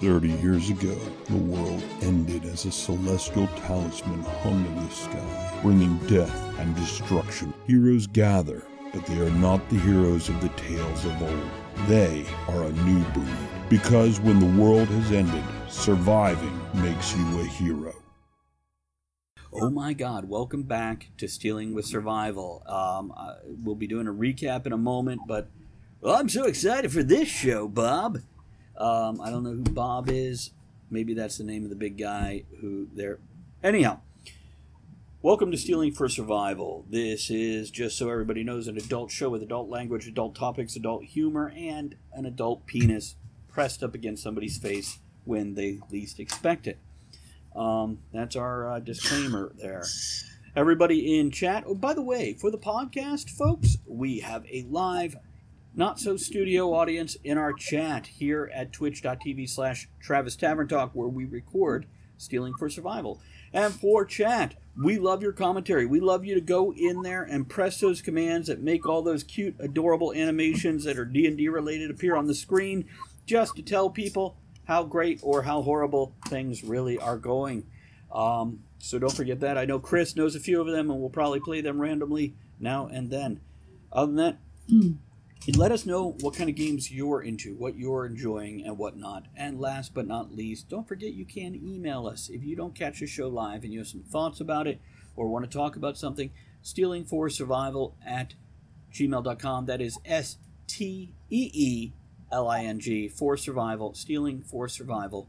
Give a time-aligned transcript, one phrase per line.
[0.00, 0.96] 30 years ago,
[1.26, 7.52] the world ended as a celestial talisman hung in the sky, bringing death and destruction.
[7.66, 8.62] Heroes gather,
[8.94, 11.50] but they are not the heroes of the tales of old.
[11.86, 13.28] They are a new breed.
[13.68, 17.94] Because when the world has ended, surviving makes you a hero.
[19.52, 20.30] Oh my God!
[20.30, 22.62] Welcome back to Steeling with Survival.
[22.66, 25.50] Um, uh, we'll be doing a recap in a moment, but
[26.00, 28.20] well, I'm so excited for this show, Bob.
[28.80, 30.52] Um, I don't know who Bob is.
[30.90, 33.18] Maybe that's the name of the big guy who there.
[33.62, 34.00] Anyhow,
[35.20, 36.86] welcome to Steeling for Survival.
[36.88, 41.04] This is just so everybody knows an adult show with adult language, adult topics, adult
[41.04, 43.16] humor, and an adult penis
[43.48, 46.78] pressed up against somebody's face when they least expect it.
[47.54, 49.84] Um, that's our uh, disclaimer there.
[50.56, 51.64] Everybody in chat.
[51.66, 55.16] Oh, by the way, for the podcast, folks, we have a live,
[55.74, 61.08] not so studio audience in our chat here at twitch.tv slash Travis Tavern Talk, where
[61.08, 61.86] we record
[62.18, 63.20] Steeling for Survival.
[63.52, 65.86] And for chat, we love your commentary.
[65.86, 69.24] We love you to go in there and press those commands that make all those
[69.24, 72.86] cute, adorable animations that are D&D related appear on the screen
[73.26, 77.66] just to tell people how great or how horrible things really are going.
[78.12, 79.58] Um, so don't forget that.
[79.58, 82.86] I know Chris knows a few of them, and we'll probably play them randomly now
[82.86, 83.40] and then.
[83.92, 84.38] Other than that,
[85.56, 89.26] let us know what kind of games you're into, what you're enjoying, and what not.
[89.36, 93.00] And last but not least, don't forget you can email us if you don't catch
[93.00, 94.80] the show live and you have some thoughts about it
[95.16, 96.30] or want to talk about something.
[96.62, 98.34] Steeling for Survival at
[98.92, 99.66] gmail.com.
[99.66, 100.36] That is S
[100.66, 101.92] T E E
[102.30, 105.28] L I N G, for survival, steeling for survival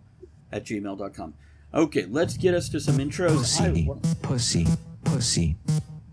[0.52, 1.34] at gmail.com.
[1.74, 3.38] Okay, let's get us to some intros.
[3.38, 3.90] Pussy,
[4.22, 4.68] pussy,
[5.06, 5.56] pussy,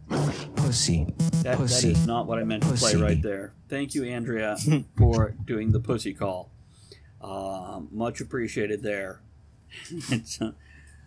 [0.08, 1.06] pussy.
[1.42, 3.52] That, pussy, that is not what I meant to play right there.
[3.68, 4.56] Thank you, Andrea,
[4.96, 6.50] for doing the pussy call.
[7.20, 9.20] Uh, much appreciated there.
[10.40, 10.50] uh,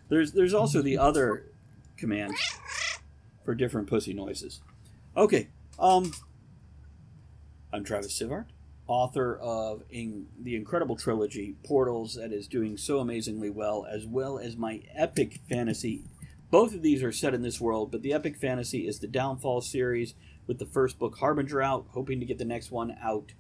[0.10, 1.46] there's there's also the other
[1.98, 2.36] command
[3.44, 4.62] for different pussy noises.
[5.16, 5.48] Okay,
[5.80, 6.12] um,
[7.74, 8.46] I'm Travis Sivart
[8.92, 14.38] author of in, the incredible trilogy Portals that is doing so amazingly well, as well
[14.38, 16.04] as my epic fantasy.
[16.52, 19.62] Both of these are set in this world, but the epic fantasy is the Downfall
[19.62, 20.14] series
[20.48, 23.32] with the first book Harbinger out, hoping to get the next one out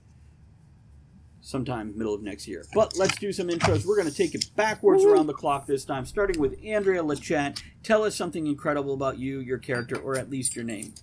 [1.41, 2.63] sometime middle of next year.
[2.73, 3.85] But let's do some intros.
[3.85, 7.61] We're going to take it backwards around the clock this time, starting with Andrea Lachat.
[7.83, 10.93] Tell us something incredible about you, your character, or at least your name.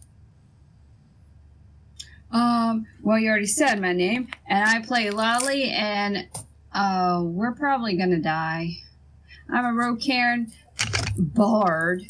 [2.31, 6.29] Um, well, you already said my name, and I play Lolly, and
[6.73, 8.79] uh, we're probably gonna die.
[9.51, 10.53] I'm a Rocairn
[11.19, 12.05] bard,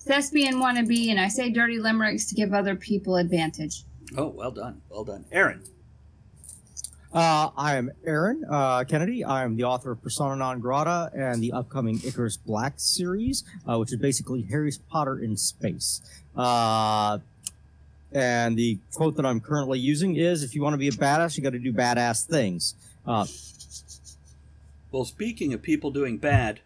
[0.00, 3.84] thespian wannabe, and I say dirty limericks to give other people advantage.
[4.16, 5.62] Oh, well done, well done, Aaron.
[7.12, 9.22] Uh, I am Aaron uh, Kennedy.
[9.22, 13.78] I am the author of Persona Non Grata and the upcoming Icarus Black series, uh,
[13.78, 16.00] which is basically Harry Potter in space.
[16.34, 17.18] Uh,
[18.12, 21.36] and the quote that I'm currently using is if you want to be a badass,
[21.36, 22.74] you got to do badass things.
[23.06, 23.26] Uh,
[24.90, 26.60] well, speaking of people doing bad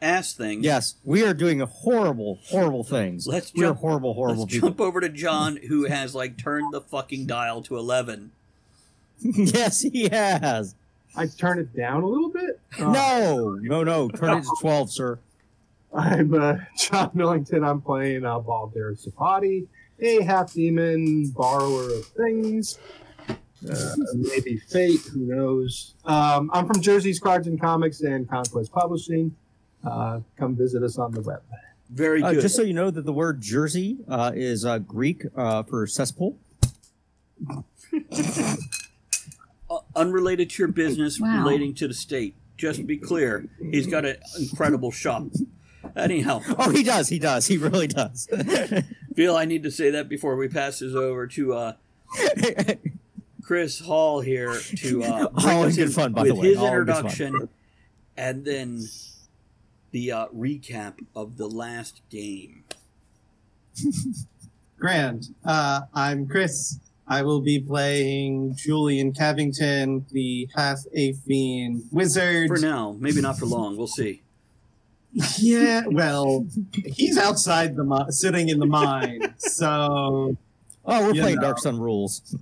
[0.00, 0.64] ass things.
[0.64, 3.26] Yes, we are doing horrible, horrible things.
[3.26, 4.70] Let's We're jump, horrible, horrible let's people.
[4.70, 8.32] jump over to John, who has like turned the fucking dial to 11.
[9.20, 10.74] yes, he has.
[11.16, 12.60] I turn it down a little bit?
[12.78, 14.08] Uh, no, no, no.
[14.08, 15.18] Turn it to 12, sir.
[15.94, 17.64] I'm uh, John Millington.
[17.64, 19.66] I'm playing uh, Balder Sapati
[20.00, 22.78] a half demon borrower of things.
[23.28, 25.94] Uh, maybe fate, who knows?
[26.04, 29.34] Um, I'm from Jersey's Cards and Comics and Conquest Publishing.
[29.86, 31.42] Uh, come visit us on the web.
[31.90, 32.42] Very Uh, good.
[32.42, 36.36] just so you know that the word Jersey uh, is uh, Greek uh, for cesspool.
[39.94, 41.38] unrelated to your business, Wow.
[41.44, 42.34] relating to the state.
[42.56, 45.24] Just to be clear, he's got an incredible shop.
[45.94, 47.08] Anyhow, Oh, he does.
[47.08, 47.46] He does.
[47.46, 48.28] He really does.
[49.14, 51.72] feel I need to say that before we pass this over to uh,
[53.42, 56.48] Chris Hall here to uh, bring All in good fun, by with the way.
[56.48, 56.96] his All in good fun.
[57.04, 57.48] introduction,
[58.16, 58.82] and then
[59.96, 62.64] the uh, recap of the last game.
[64.78, 65.28] Grand.
[65.42, 66.80] Uh, I'm Chris.
[67.08, 72.48] I will be playing Julian Cavington, the half Aphine wizard.
[72.48, 73.78] For now, maybe not for long.
[73.78, 74.22] We'll see.
[75.38, 76.46] Yeah, well,
[76.84, 79.34] he's outside the mi- sitting in the mine.
[79.38, 80.36] So,
[80.84, 81.40] oh, we're playing know.
[81.40, 82.36] Dark Sun rules.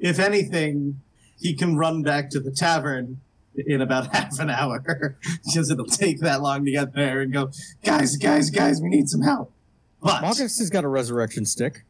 [0.00, 1.00] if anything,
[1.38, 3.20] he can run back to the tavern
[3.66, 4.82] in about half an hour
[5.44, 7.50] because it'll take that long to get there and go,
[7.84, 9.52] guys, guys, guys, we need some help.
[10.02, 11.84] But Marcus has got a resurrection stick.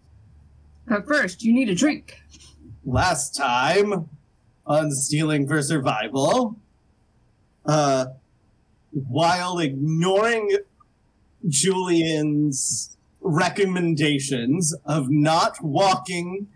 [0.86, 2.22] But first, you need a drink.
[2.84, 4.08] last time
[4.66, 6.56] on Steeling for Survival,
[7.66, 8.06] uh,
[8.92, 10.56] while ignoring
[11.46, 16.48] Julian's recommendations of not walking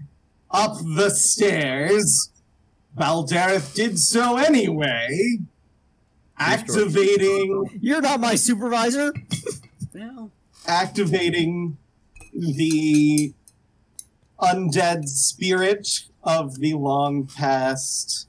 [0.51, 2.31] up the stairs,
[2.97, 5.39] Valdereth did so anyway,
[6.39, 9.13] activating You're not my supervisor.
[9.95, 10.31] Well,
[10.67, 11.79] activating
[12.33, 13.35] the
[14.41, 15.89] undead spirit
[16.25, 18.29] of the long past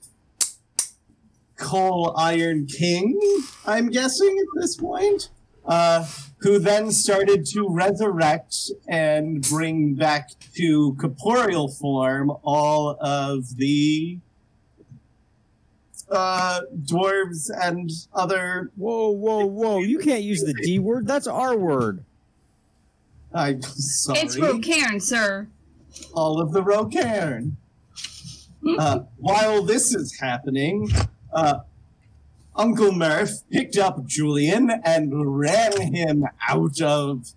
[1.56, 3.19] coal iron king
[3.66, 5.30] i'm guessing at this point
[5.66, 6.06] uh,
[6.39, 14.19] who then started to resurrect and bring back to corporeal form all of the
[16.13, 19.80] uh, dwarves and other Whoa, whoa, whoa!
[19.80, 21.07] You can't use the D word.
[21.07, 22.04] That's our word.
[23.33, 25.48] i'm sorry It's Rocairn, sir.
[26.13, 27.57] all of the Rocairn.
[28.80, 30.89] Uh, while this is happening,
[31.33, 31.60] uh,
[32.56, 37.33] Uncle Murph picked up Julian and ran him out of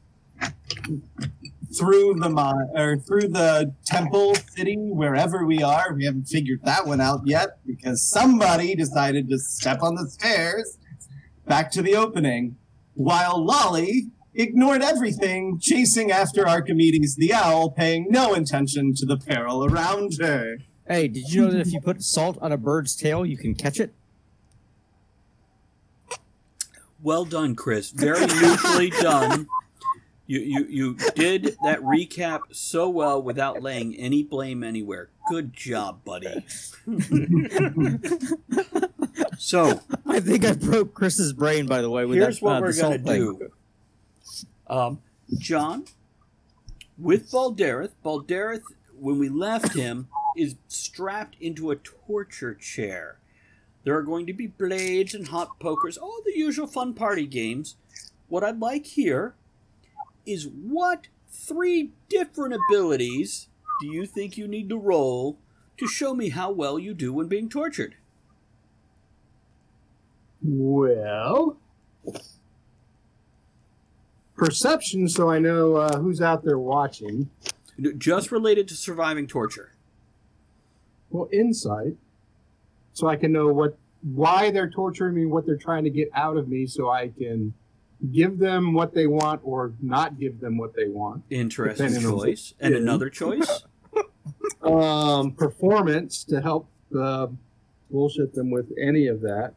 [1.79, 5.93] through the mi- or through the temple city wherever we are.
[5.95, 10.79] We haven't figured that one out yet because somebody decided to step on the stairs
[11.47, 12.57] back to the opening,
[12.95, 19.65] while Lolly ignored everything, chasing after Archimedes the owl, paying no attention to the peril
[19.65, 20.59] around her.
[20.89, 23.55] Hey, did you know that if you put salt on a bird's tail, you can
[23.55, 23.93] catch it?
[27.03, 27.91] well done, Chris.
[27.91, 29.47] Very neutrally done.
[30.29, 35.09] You, you you did that recap so well without laying any blame anywhere.
[35.29, 36.45] Good job, buddy.
[39.39, 42.07] so I think I broke Chris's brain, by the way.
[42.07, 43.39] With here's that, what uh, we're gonna thing.
[43.39, 43.53] do.
[44.67, 45.01] Um,
[45.39, 45.85] John,
[46.99, 48.65] with Baldereth, Baldereth,
[48.99, 53.19] when we left him, is strapped into a torture chair.
[53.85, 57.77] There are going to be blades and hot pokers, all the usual fun party games.
[58.27, 59.37] What I'd like here
[60.27, 63.49] is what three different abilities
[63.81, 65.39] do you think you need to roll
[65.79, 67.95] to show me how well you do when being tortured?
[70.43, 71.59] Well,
[74.37, 77.31] perception, so I know uh, who's out there watching.
[77.99, 79.73] Just related to surviving torture.
[81.11, 81.97] Well, insight,
[82.93, 86.37] so I can know what why they're torturing me, what they're trying to get out
[86.37, 87.53] of me, so I can
[88.13, 91.23] give them what they want or not give them what they want.
[91.31, 92.55] Interesting Depending on what choice.
[92.61, 93.65] And another choice?
[94.63, 97.29] um, performance to help uh,
[97.91, 99.55] bullshit them with any of that,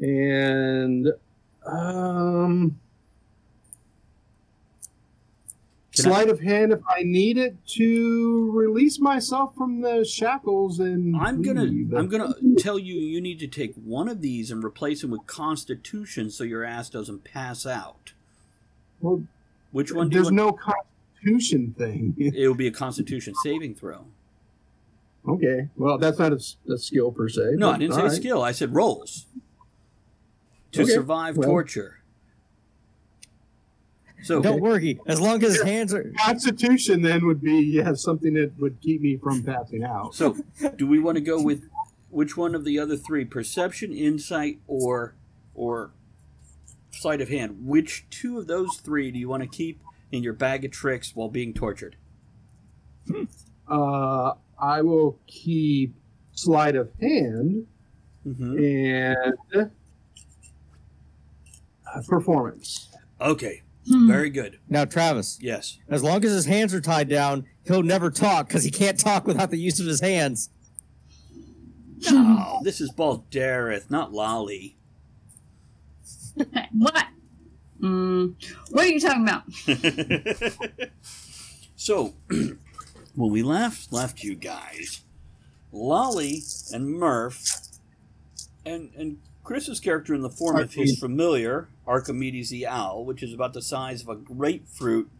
[0.00, 1.08] and
[1.66, 2.78] um,
[5.94, 10.78] Can I- sleight of hand if I need it to release myself from the shackles
[10.78, 11.92] and I'm gonna leave.
[11.94, 15.26] I'm gonna tell you you need to take one of these and replace them with
[15.26, 18.12] Constitution so your ass doesn't pass out.
[19.00, 19.24] Well,
[19.72, 22.14] Which one do you there's no constitution thing.
[22.18, 24.06] It will be a Constitution saving throw.
[25.26, 27.52] okay, well that's not a skill per se.
[27.54, 28.12] No, I didn't say right.
[28.12, 28.42] skill.
[28.42, 29.26] I said rolls
[30.72, 31.48] to Okay, survive well.
[31.48, 31.99] torture.
[34.22, 35.00] So Don't worry.
[35.06, 36.12] As long as his hands are.
[36.24, 40.14] Constitution then would be yeah something that would keep me from passing out.
[40.14, 40.36] so
[40.76, 41.68] do we want to go with
[42.10, 43.24] which one of the other three?
[43.24, 45.14] Perception, insight, or
[45.54, 45.92] or
[46.90, 47.66] sleight of hand?
[47.66, 49.80] Which two of those three do you want to keep
[50.12, 51.96] in your bag of tricks while being tortured?
[53.68, 55.94] Uh, I will keep
[56.32, 57.66] sleight of hand
[58.24, 59.64] hmm and uh,
[62.06, 62.88] performance.
[63.20, 64.06] Okay, Hmm.
[64.08, 64.58] very good.
[64.68, 65.78] Now, Travis, Yes.
[65.88, 69.26] as long as his hands are tied down, he'll never talk because he can't talk
[69.26, 70.50] without the use of his hands.
[72.10, 74.76] No, this is Baldareth, not Lolly.
[76.72, 77.06] what?
[77.80, 78.34] Mm,
[78.70, 79.44] what are you talking about?
[81.76, 82.14] so,
[83.14, 85.02] when we left left you guys,
[85.72, 87.42] Lolly and Murph,
[88.64, 93.34] and and Chris's character in the form of his familiar Archimedes the owl, which is
[93.34, 95.10] about the size of a grapefruit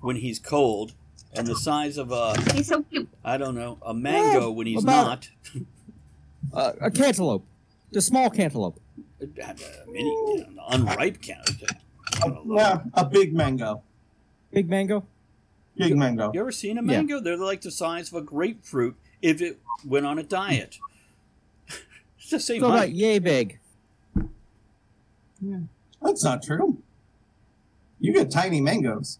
[0.00, 0.92] when he's cold,
[1.36, 3.08] and the size of a He's so cute.
[3.24, 5.30] I don't know a mango when he's about- not.
[6.52, 7.44] Uh, a cantaloupe,
[7.90, 8.78] the small cantaloupe.
[9.20, 9.54] A, a
[9.90, 11.70] mini, an unripe cantaloupe.
[12.22, 13.82] A, yeah, a big mango.
[14.52, 15.04] Big mango.
[15.76, 16.30] Big mango.
[16.34, 16.86] You ever seen a Yeah.
[16.98, 17.18] mango?
[17.18, 20.78] They're like the size of a grapefruit if it went on a diet.
[22.18, 23.58] it's the same So about yay big.
[26.04, 26.78] That's not true.
[28.00, 29.18] You get tiny mangoes.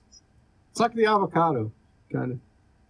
[0.70, 1.72] It's like the avocado,
[2.12, 2.38] kind of.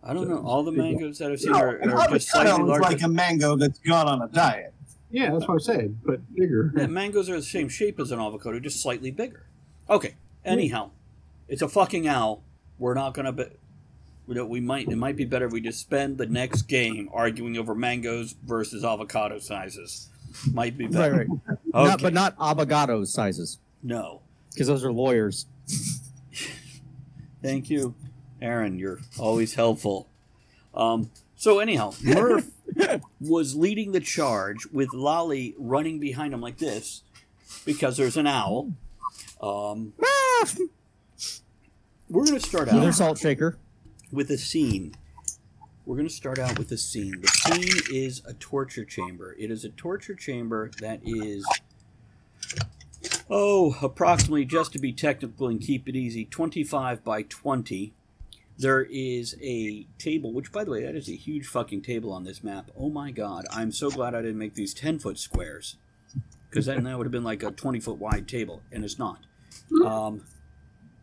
[0.03, 0.43] I don't know.
[0.45, 2.83] All the mangoes that I've seen No, are, an are just slightly larger.
[2.83, 4.75] like a mango that's gone on a diet.
[5.11, 6.73] Yeah, that's what I'm saying, but bigger.
[6.77, 9.45] Yeah, mangoes are the same shape as an avocado, just slightly bigger.
[9.89, 10.15] Okay.
[10.45, 10.91] Anyhow,
[11.49, 12.43] it's a fucking owl.
[12.79, 13.33] We're not gonna.
[13.33, 13.45] Be,
[14.27, 14.89] we, we might.
[14.89, 18.85] It might be better if we just spend the next game arguing over mangoes versus
[18.85, 20.09] avocado sizes.
[20.53, 21.17] Might be Right, better.
[21.17, 21.29] right.
[21.75, 21.89] Okay.
[21.91, 24.23] Not, but not avocado sizes, no.
[24.51, 25.47] because those are lawyers.
[27.43, 27.95] Thank you,
[28.41, 28.79] Aaron.
[28.79, 30.09] You're always helpful.
[30.75, 32.49] Um, so anyhow, Murph
[33.21, 37.03] was leading the charge with Lolly running behind him like this
[37.65, 38.73] because there's an owl.
[39.41, 39.93] Um,
[42.09, 43.59] we're going to start out salt shaker.
[44.11, 44.95] with a scene.
[45.87, 47.21] We're going to start out with a scene.
[47.21, 49.37] The scene is a torture chamber.
[49.39, 51.47] It is a torture chamber that is,
[53.31, 57.93] oh, approximately, just to be technical and keep it easy, 25 by 20.
[58.57, 62.25] There is a table, which, by the way, that is a huge fucking table on
[62.25, 62.71] this map.
[62.79, 65.77] Oh my god, I'm so glad I didn't make these 10 foot squares.
[66.49, 69.27] Because then that would have been like a 20 foot wide table, and it's not.
[69.85, 70.25] Um,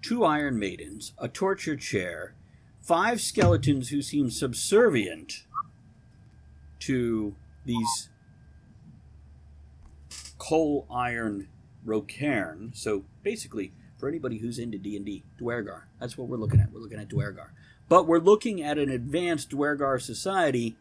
[0.01, 2.36] two Iron Maidens, a torture chair,
[2.82, 5.44] five skeletons who seem subservient
[6.80, 7.36] to
[7.66, 8.10] these
[10.38, 11.48] coal iron
[11.85, 12.71] Rocairn.
[12.73, 15.88] So basically, for anybody who's into D and D, Duergar.
[16.00, 16.71] That's what we're looking at.
[16.71, 17.53] We're looking at Duergar,
[17.88, 20.75] but we're looking at an advanced Duergar society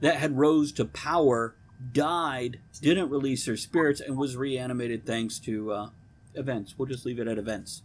[0.00, 1.54] that had rose to power,
[1.92, 5.88] died, didn't release their spirits, and was reanimated thanks to uh,
[6.34, 6.74] events.
[6.78, 7.82] We'll just leave it at events.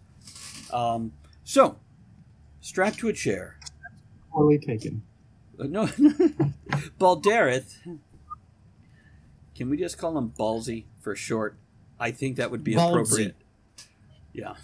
[0.72, 1.12] Um,
[1.44, 1.78] so,
[2.62, 3.58] strapped to a chair,
[4.32, 5.04] Poorly taken.
[5.60, 5.88] uh, no,
[7.00, 7.78] Baldareth.
[9.56, 11.56] Can we just call him Ballsy for short?
[12.02, 12.90] I think that would be Ballsy.
[12.92, 13.36] appropriate.
[14.34, 14.56] Yeah,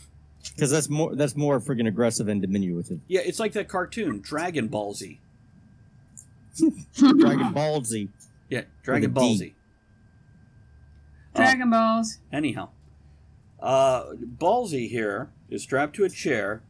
[0.56, 3.00] Because that's more that's more friggin' aggressive and diminutive.
[3.08, 3.20] yeah.
[3.24, 5.20] It's like that cartoon, Dragon Ballsy.
[6.96, 8.10] Dragon Ballsy.
[8.50, 9.36] Yeah, Dragon With a D.
[9.39, 9.53] Ballsy.
[11.36, 12.17] Uh, Dragon Balls.
[12.34, 12.70] Anyhow,
[13.60, 16.63] uh, Ballsy here is strapped to a chair,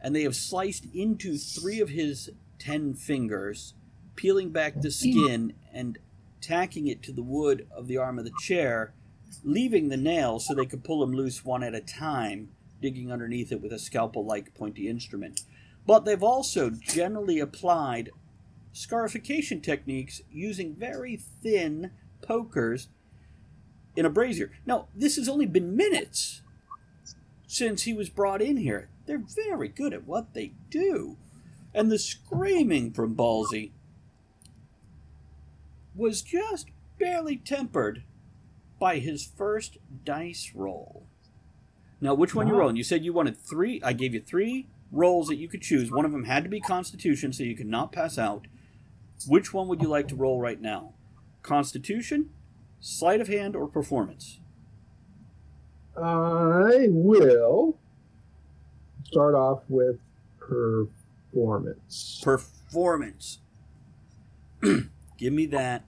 [0.00, 3.74] and they have sliced into three of his ten fingers,
[4.16, 5.98] peeling back the skin and
[6.40, 8.94] tacking it to the wood of the arm of the chair,
[9.44, 13.52] leaving the nails so they could pull them loose one at a time, digging underneath
[13.52, 15.42] it with a scalpel like pointy instrument.
[15.86, 18.10] But they've also generally applied
[18.72, 22.88] scarification techniques using very thin pokers
[23.96, 24.52] in a brazier.
[24.66, 26.42] Now, this has only been minutes
[27.46, 28.90] since he was brought in here.
[29.06, 31.16] They're very good at what they do.
[31.74, 33.72] And the screaming from Ballsy
[35.94, 36.68] was just
[36.98, 38.04] barely tempered
[38.78, 41.06] by his first dice roll.
[42.00, 42.76] Now, which one you rolling?
[42.76, 43.80] You said you wanted three.
[43.82, 45.90] I gave you three rolls that you could choose.
[45.90, 48.46] One of them had to be Constitution, so you could not pass out.
[49.26, 50.92] Which one would you like to roll right now?
[51.42, 52.30] Constitution,
[52.80, 54.38] sleight of hand, or performance?
[55.96, 57.76] I will
[59.04, 59.98] start off with
[60.38, 62.20] performance.
[62.22, 63.40] Performance.
[64.62, 65.84] Give me that.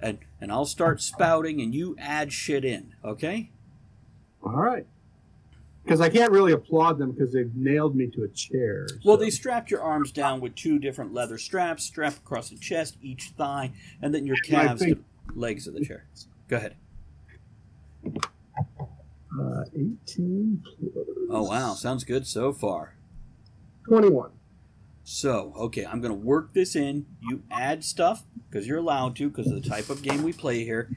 [0.00, 3.50] And and I'll start spouting and you add shit in, okay?
[4.42, 4.84] All right.
[5.84, 8.88] Because I can't really applaud them because they've nailed me to a chair.
[9.04, 12.96] Well, they strapped your arms down with two different leather straps, strapped across the chest,
[13.00, 13.70] each thigh,
[14.02, 15.04] and then your calves think-
[15.36, 16.06] legs of the chair.
[16.48, 16.74] Go ahead.
[18.04, 22.94] uh, 18 plus Oh wow, sounds good so far.
[23.86, 24.30] 21.
[25.04, 27.06] So, okay, I'm going to work this in.
[27.20, 30.64] You add stuff because you're allowed to because of the type of game we play
[30.64, 30.88] here.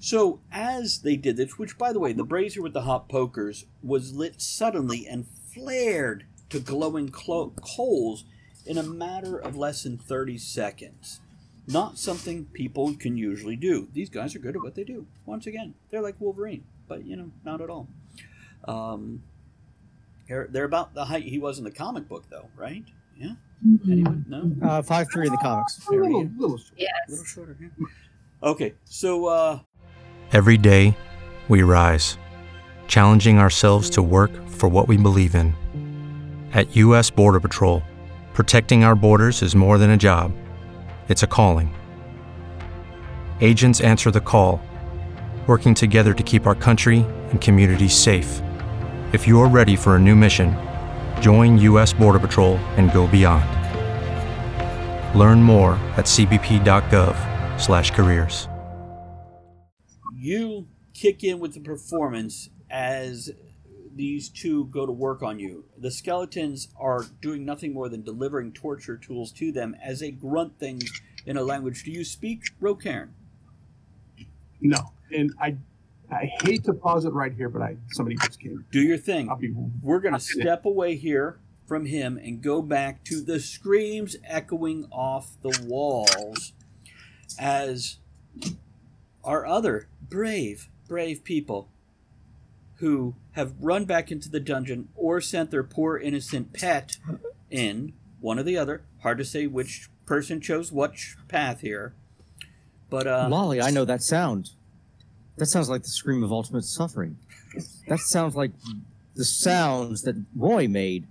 [0.00, 3.66] So, as they did this, which by the way, the brazier with the hot pokers
[3.82, 8.24] was lit suddenly and flared to glowing clo- coals
[8.64, 11.20] in a matter of less than 30 seconds.
[11.68, 13.88] not something people can usually do.
[13.92, 15.06] These guys are good at what they do.
[15.26, 17.86] Once again, they're like Wolverine, but you know, not at all.
[18.66, 19.22] Um,
[20.28, 22.84] they're, they're about the height he was in the comic book, though, right?
[23.22, 23.34] Yeah.
[23.90, 24.24] Anyone?
[24.28, 24.68] No.
[24.68, 25.80] Uh, five three in the comics.
[25.86, 26.90] A little, little A Yes.
[27.08, 27.70] little shorter here.
[28.42, 29.60] Okay, so uh,
[30.32, 30.96] Every day,
[31.48, 32.18] we rise,
[32.88, 35.54] challenging ourselves to work for what we believe in.
[36.52, 37.10] At U.S.
[37.10, 37.82] Border Patrol,
[38.34, 40.32] protecting our borders is more than a job,
[41.08, 41.72] it's a calling.
[43.40, 44.60] Agents answer the call,
[45.46, 48.40] working together to keep our country and communities safe.
[49.12, 50.56] If you're ready for a new mission,
[51.22, 51.92] join U.S.
[51.92, 53.48] Border Patrol and go beyond.
[55.18, 58.48] Learn more at cbp.gov/careers.
[60.14, 63.30] you kick in with the performance as
[63.94, 65.64] these two go to work on you.
[65.76, 70.58] The skeletons are doing nothing more than delivering torture tools to them as they grunt
[70.58, 70.84] things
[71.26, 71.84] in a language.
[71.84, 73.14] Do you speak Rocairn?
[74.60, 75.56] No, and I,
[76.12, 78.64] I hate to pause it right here, but I somebody just came.
[78.70, 79.30] Do your thing.
[79.30, 79.54] I'll be.
[79.82, 84.86] We're going to step away here from him and go back to the screams echoing
[84.92, 86.52] off the walls
[87.38, 87.96] as
[89.24, 91.68] our other brave, brave people
[92.76, 96.96] who have run back into the dungeon or sent their poor innocent pet
[97.50, 98.82] in, one or the other.
[99.02, 101.94] Hard to say which person chose which path here.
[102.90, 104.50] But uh Lolly, I know that sound.
[105.36, 107.16] That sounds like the scream of ultimate suffering.
[107.88, 108.52] That sounds like
[109.14, 111.06] the sounds that Roy made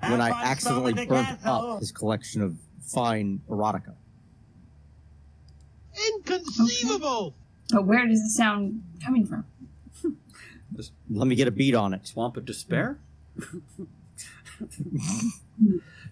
[0.00, 3.94] when I accidentally burnt up his collection of fine erotica.
[6.14, 7.34] Inconceivable!
[7.70, 9.44] But where does the sound coming from?
[11.10, 12.06] Let me get a beat on it.
[12.06, 12.98] Swamp of Despair?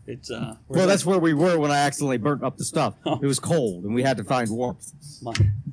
[0.06, 2.94] it's uh Well, that's where we were when I accidentally burnt up the stuff.
[3.04, 4.92] It was cold, and we had to find warmth.
[5.22, 5.32] My,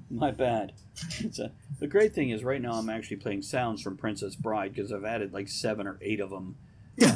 [0.10, 0.74] my bad.
[1.20, 4.74] It's a, the great thing is, right now I'm actually playing sounds from Princess Bride
[4.74, 6.56] because I've added like seven or eight of them.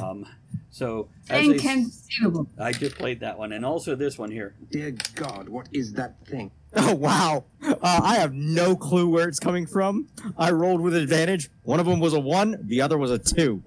[0.01, 0.25] Um,
[0.71, 2.49] so as they, Inconceivable.
[2.59, 4.53] I just played that one, and also this one here.
[4.69, 6.51] Dear God, what is that thing?
[6.75, 7.45] Oh wow!
[7.63, 10.07] Uh, I have no clue where it's coming from.
[10.37, 11.49] I rolled with advantage.
[11.63, 13.63] One of them was a one, the other was a two.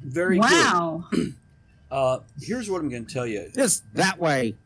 [0.00, 1.08] Very Wow.
[1.90, 4.56] Uh, here's what I'm going to tell you, Just that way.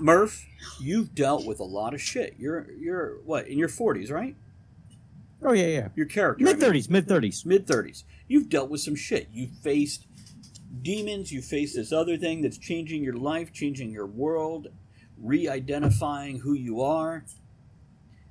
[0.00, 0.46] Murph.
[0.80, 2.34] You've dealt with a lot of shit.
[2.38, 4.34] You're you're what in your 40s, right?
[5.42, 5.88] Oh yeah, yeah.
[5.94, 6.42] Your character.
[6.42, 7.44] Mid thirties, mid thirties.
[7.44, 8.04] mid 30s.
[8.28, 9.28] You've dealt with some shit.
[9.32, 10.06] You faced
[10.82, 14.68] demons, you faced this other thing that's changing your life, changing your world,
[15.22, 17.24] re identifying who you are.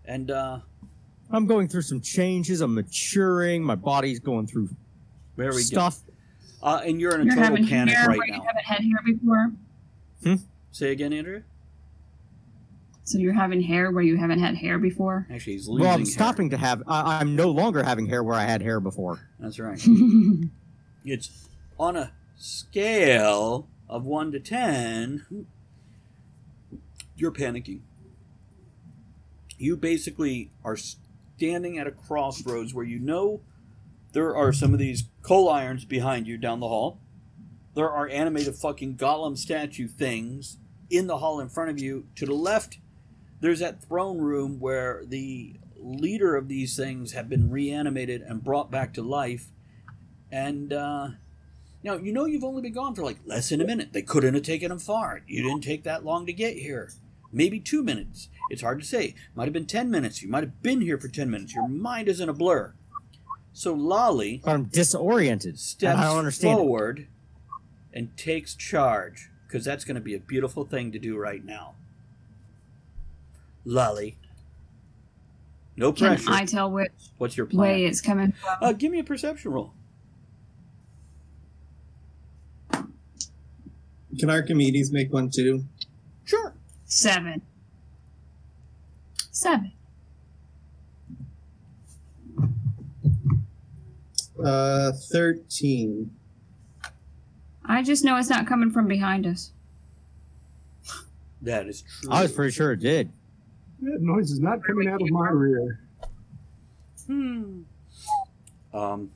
[0.06, 0.60] And uh,
[1.30, 2.62] I'm going through some changes.
[2.62, 3.64] I'm maturing.
[3.64, 4.70] My body's going through
[5.38, 6.00] we stuff.
[6.06, 6.13] go.
[6.64, 8.82] Uh, and you're in a You're total having panic hair right where you haven't had
[8.82, 9.52] hair before.
[10.72, 11.44] Say again, Andrew?
[13.04, 15.28] So you're having hair where you haven't had hair before.
[15.30, 16.06] Actually, he's losing Well, I'm hair.
[16.06, 16.82] stopping to have.
[16.88, 19.20] I, I'm no longer having hair where I had hair before.
[19.40, 19.78] That's right.
[21.06, 25.46] it's on a scale of 1 to 10,
[27.18, 27.82] you're panicking.
[29.58, 33.42] You basically are standing at a crossroads where you know
[34.14, 37.00] there are some of these coal irons behind you down the hall.
[37.76, 40.58] There are animated fucking golem statue things
[40.90, 42.06] in the hall in front of you.
[42.16, 42.78] To the left,
[43.42, 48.72] there's that throne room where the leader of these things have been reanimated and brought
[48.72, 49.48] back to life.
[50.32, 51.10] And uh,
[51.84, 53.94] now you know you've only been gone for like less than a minute.
[53.94, 55.22] They couldn't have taken him far.
[55.28, 56.92] You didn't take that long to get here.
[57.32, 58.30] Maybe two minutes.
[58.52, 59.16] It's hard to say.
[59.34, 60.22] Might have been ten minutes.
[60.22, 61.56] You might have been here for ten minutes.
[61.56, 62.76] Your mind is in a blur.
[63.54, 65.60] So Lolly But I'm disoriented.
[65.60, 66.54] steps I don't understand.
[66.60, 66.62] it.
[66.62, 67.08] forward
[67.94, 71.76] and takes charge because that's going to be a beautiful thing to do right now.
[73.66, 74.18] Lolly,
[75.78, 76.32] no Can pressure.
[76.32, 77.62] I tell which What's your plan?
[77.62, 78.58] way it's coming from?
[78.62, 79.74] Uh, give me a perception roll.
[84.20, 85.64] Can Archimedes make one too?
[86.26, 86.54] Sure.
[86.86, 87.42] Seven.
[89.32, 89.72] Seven.
[94.44, 96.12] Uh, thirteen.
[97.66, 99.52] I just know it's not coming from behind us.
[101.42, 102.12] That is true.
[102.12, 103.12] I was pretty sure it did.
[103.82, 105.80] That noise is not coming out of my rear.
[107.08, 107.62] Hmm.
[108.74, 109.12] Um.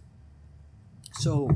[1.13, 1.49] So,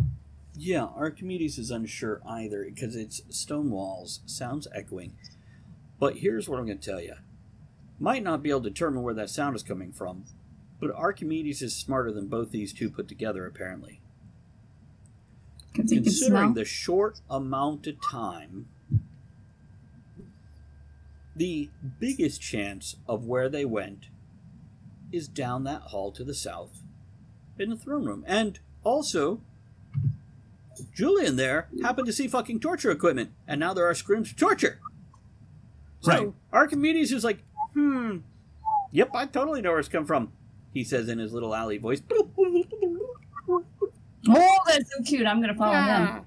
[0.56, 5.14] yeah, Archimedes is unsure either because it's stone walls, sounds echoing.
[6.00, 7.16] But here's what I'm going to tell you:
[8.00, 10.26] might not be able to determine where that sound is coming from,
[10.82, 14.02] but Archimedes is smarter than both these two put together, apparently.
[15.72, 18.66] Because he can Considering the short amount of time,
[21.36, 24.08] the biggest chance of where they went
[25.12, 26.82] is down that hall to the south
[27.60, 28.26] in the throne room.
[28.28, 29.42] And also,
[30.94, 34.80] Julian there happened to see fucking torture equipment, and now there are screams for torture.
[36.02, 36.34] So Right.
[36.52, 38.18] Archimedes is like, hmm,
[38.92, 40.32] yep, I totally know where it's come from.
[40.74, 42.02] He says in his little alley voice.
[44.30, 45.26] Oh, that's so cute.
[45.26, 46.22] I'm gonna follow him.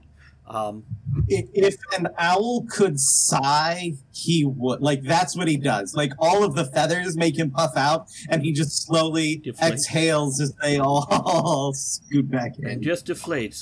[0.46, 0.84] Um,
[1.30, 4.80] I- If an owl could sigh, he would.
[4.82, 5.94] Like that's what he does.
[5.94, 9.72] Like all of the feathers make him puff out, and he just slowly Deflate.
[9.72, 12.66] exhales as they all scoot back in.
[12.66, 13.60] and just deflates,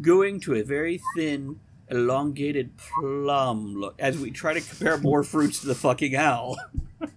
[0.00, 1.58] going to a very thin,
[1.90, 6.56] elongated plum look as we try to compare more fruits to the fucking owl.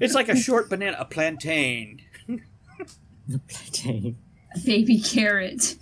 [0.00, 2.02] it's like a short banana, a plantain.
[2.28, 4.16] A plantain.
[4.54, 5.76] A baby carrot.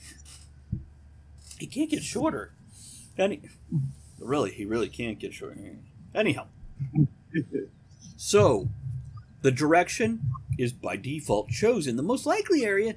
[1.59, 2.53] He can't get shorter.
[3.17, 3.41] Any,
[4.19, 5.57] really, he really can't get shorter.
[6.15, 6.47] Anyhow,
[8.17, 8.69] so
[9.43, 10.21] the direction
[10.59, 11.97] is by default chosen.
[11.97, 12.97] The most likely area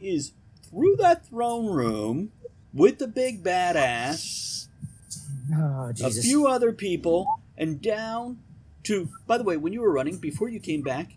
[0.00, 0.32] is
[0.70, 2.32] through that throne room
[2.72, 4.68] with the big badass,
[5.54, 7.26] Oh, a few other people,
[7.58, 8.38] and down
[8.84, 9.08] to.
[9.26, 11.12] By the way, when you were running before you came back,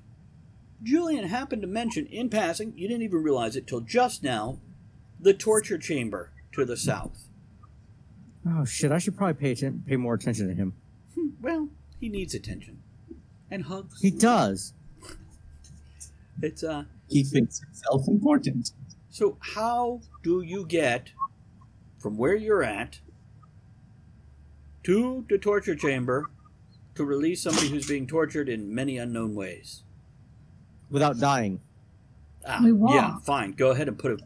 [0.84, 2.73] Julian happened to mention in passing.
[2.75, 4.60] You didn't even realize it till just now.
[5.19, 7.28] The torture chamber to the south.
[8.47, 8.91] Oh shit!
[8.91, 10.73] I should probably pay atten- pay more attention to him.
[11.41, 12.82] Well, he needs attention
[13.49, 14.01] and hugs.
[14.01, 14.73] He does.
[16.41, 16.84] It's uh.
[17.10, 18.71] he thinks himself important.
[19.10, 21.12] So how do you get
[21.97, 22.99] from where you're at
[24.84, 26.30] to the torture chamber
[26.96, 29.84] to release somebody who's being tortured in many unknown ways?
[30.90, 31.60] Without dying.
[32.48, 32.94] Ah, We walk.
[32.94, 33.52] yeah, fine.
[33.52, 34.18] Go ahead and put a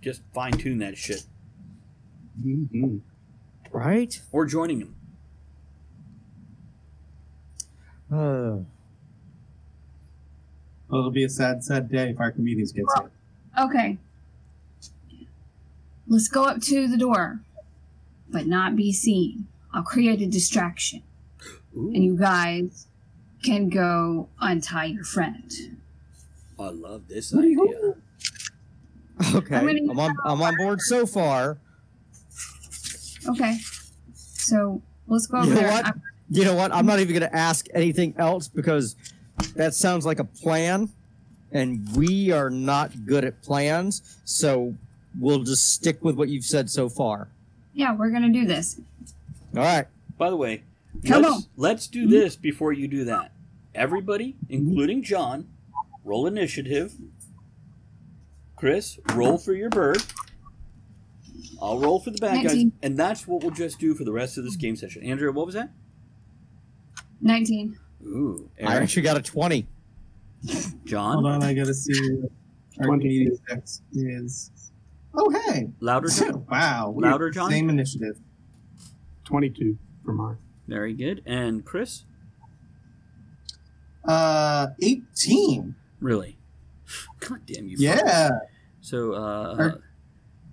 [0.00, 1.24] just fine tune that shit
[2.42, 2.98] Mm-hmm.
[3.70, 4.20] Right?
[4.32, 4.94] or joining him.
[8.10, 8.64] Oh.
[10.88, 13.10] Well, it'll be a sad, sad day if Archimedes gets it.
[13.60, 13.98] Okay.
[16.08, 17.40] Let's go up to the door,
[18.28, 19.46] but not be seen.
[19.72, 21.02] I'll create a distraction,
[21.76, 22.86] Ooh, and you guys
[23.42, 25.50] can go untie your friend.
[26.58, 27.94] I love this idea.
[29.34, 29.56] Okay.
[29.56, 30.16] I'm I'm on.
[30.24, 31.58] I'm on board so far.
[33.28, 33.58] Okay.
[34.14, 35.70] So let's go over You know there.
[35.70, 35.84] what?
[35.86, 36.02] I'm-
[36.32, 36.72] You know what?
[36.72, 38.94] I'm not even going to ask anything else because
[39.56, 40.88] that sounds like a plan,
[41.50, 44.16] and we are not good at plans.
[44.24, 44.76] So
[45.18, 47.28] we'll just stick with what you've said so far.
[47.74, 48.80] yeah, we're gonna do this.
[49.56, 49.86] All right.
[50.18, 50.62] By the way,
[51.06, 51.42] Come let's, on.
[51.56, 52.10] let's do mm-hmm.
[52.10, 53.32] this before you do that.
[53.74, 55.48] Everybody, including John,
[56.04, 56.94] roll initiative.
[58.56, 60.02] Chris, roll for your bird.
[61.62, 64.38] I'll roll for the bad guys, and that's what we'll just do for the rest
[64.38, 65.02] of this game session.
[65.02, 65.70] Andrea, what was that?
[67.20, 67.78] Nineteen.
[68.02, 69.66] Ooh, I actually got a 20.
[70.84, 71.14] John?
[71.14, 72.32] Hold on, I gotta see what
[72.88, 74.50] Archimedes X is.
[75.14, 75.68] Oh, hey!
[75.80, 76.46] louder, John.
[76.50, 76.94] wow.
[76.96, 77.50] Louder, John?
[77.50, 78.18] Same initiative.
[79.24, 80.38] 22 for mine.
[80.70, 81.20] Very good.
[81.26, 82.04] And Chris,
[84.04, 85.74] Uh, 18.
[85.98, 86.38] really?
[87.28, 87.76] God damn you!
[87.76, 88.02] fuck.
[88.06, 88.30] Yeah.
[88.80, 89.80] So, uh, Ar-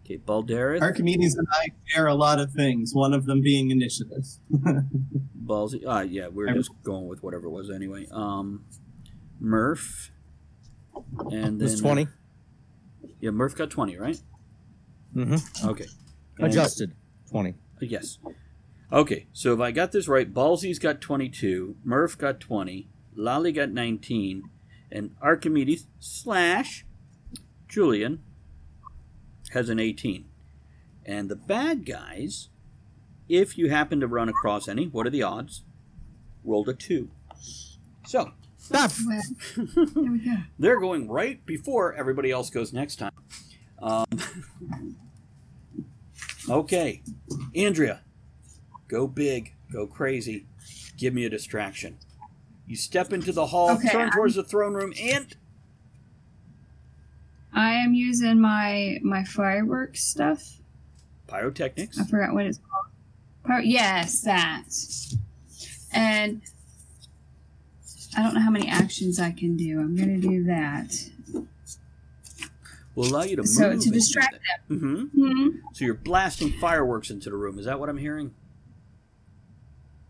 [0.04, 4.26] okay, Baldereth, Archimedes and I share a lot of things, one of them being initiative.
[4.52, 5.84] Ballsy.
[5.88, 8.08] Ah, yeah, we're just going with whatever it was anyway.
[8.12, 8.66] Um,
[9.40, 10.12] Murph,
[11.32, 12.08] and It was then 20.
[13.22, 14.20] Yeah, Murph got twenty, right?
[15.16, 15.68] Mm-hmm.
[15.70, 15.86] Okay.
[16.40, 16.94] And- Adjusted
[17.30, 17.54] 20.
[17.82, 18.18] Yes.
[18.92, 23.70] Okay, so if I got this right, Ballsy's got 22, Murph got 20, Lolly got
[23.70, 24.50] 19,
[24.90, 26.86] and Archimedes slash
[27.68, 28.24] Julian
[29.52, 30.26] has an 18.
[31.06, 32.48] And the bad guys,
[33.28, 35.64] if you happen to run across any, what are the odds?
[36.46, 37.10] Rolled a 2.
[38.06, 38.32] So,
[39.06, 39.22] Well,
[39.96, 40.36] there we go.
[40.60, 43.12] they're going right before everybody else goes next time.
[43.82, 44.06] Um,
[46.50, 47.02] okay,
[47.54, 48.02] Andrea,
[48.88, 50.46] go big, go crazy,
[50.98, 51.98] give me a distraction.
[52.68, 55.36] You step into the hall, Okay, turn I'm- towards the throne room, and
[57.54, 60.58] I am using my my fireworks stuff.
[61.28, 62.00] pyrotechnics.
[62.00, 62.86] I forgot what it's called.
[63.46, 64.64] Pyro- yes, that.
[65.92, 66.42] And
[68.16, 69.80] I don't know how many actions I can do.
[69.80, 71.10] I'm gonna do that.
[72.96, 73.50] Will allow you to move.
[73.50, 74.80] So to distract them.
[75.14, 75.48] hmm Hmm.
[75.74, 77.60] So you're blasting fireworks into the room.
[77.60, 78.34] Is that what I'm hearing?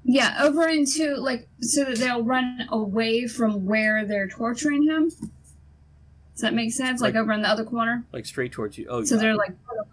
[0.09, 5.09] Yeah, over into like so that they'll run away from where they're torturing him.
[5.09, 7.01] Does that make sense?
[7.01, 8.05] Like, Like- over in the other corner.
[8.13, 8.87] Like straight towards you?
[8.89, 9.21] Oh, So yeah.
[9.21, 9.51] they're like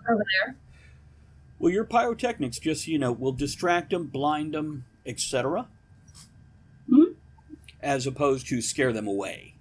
[0.09, 0.57] over there.
[1.59, 5.67] Well, your pyrotechnics, just you know, will distract them, blind them, etc.
[6.89, 7.03] Hmm.
[7.83, 9.55] as opposed to scare them away.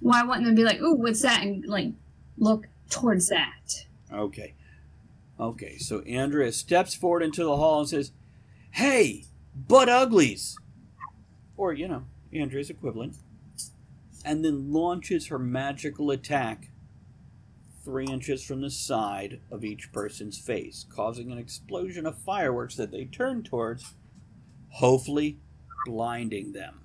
[0.00, 1.92] Why wouldn't they be like, "Ooh, what's that?" and like
[2.36, 3.86] look towards that?
[4.12, 4.52] Okay.
[5.40, 8.10] Okay, so Andrea steps forward into the hall and says,
[8.76, 10.58] Hey, butt uglies!
[11.56, 13.16] Or, you know, Andrea's equivalent.
[14.22, 16.68] And then launches her magical attack
[17.82, 22.90] three inches from the side of each person's face, causing an explosion of fireworks that
[22.90, 23.94] they turn towards,
[24.68, 25.38] hopefully
[25.86, 26.80] blinding them.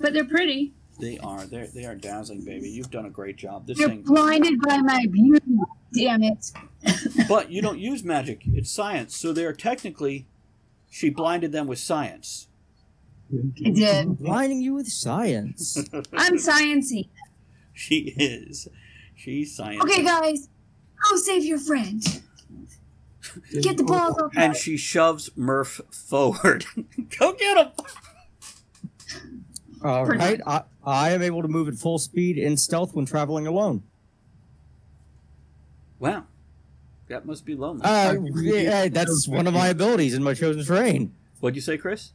[0.00, 0.72] But they're pretty.
[0.98, 1.44] They are.
[1.44, 2.70] They're, they are dazzling, baby.
[2.70, 3.66] You've done a great job.
[3.66, 4.00] This They're thing.
[4.00, 5.58] blinded by my beauty.
[5.92, 6.52] Damn it!
[7.28, 9.16] But you don't use magic, it's science.
[9.16, 10.26] So they are technically.
[10.90, 12.48] She blinded them with science.
[13.32, 14.18] I did.
[14.18, 15.76] Blinding you with science.
[15.92, 17.08] I'm sciency.
[17.74, 18.68] She is.
[19.14, 19.82] She's science.
[19.84, 20.48] Okay, guys,
[21.10, 22.02] go save your friend.
[23.60, 24.32] Get the ball up.
[24.36, 26.64] And she shoves Murph forward.
[27.18, 27.72] Go get him!
[29.82, 33.04] All Pretty right, I, I am able to move at full speed in stealth when
[33.04, 33.82] traveling alone.
[35.98, 36.24] Wow.
[37.08, 37.82] That must be lonely.
[37.84, 41.14] Uh, yeah, that's one of my abilities in my chosen terrain.
[41.40, 42.12] What'd you say, Chris?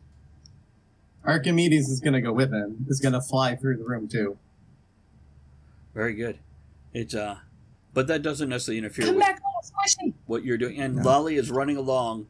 [1.25, 2.85] Archimedes is gonna go with him.
[2.89, 4.37] Is gonna fly through the room too.
[5.93, 6.39] Very good.
[6.93, 7.37] It's, uh.
[7.93, 9.41] But that doesn't necessarily interfere Come with back,
[10.25, 10.79] what you're doing.
[10.79, 12.27] And Lolly is running along.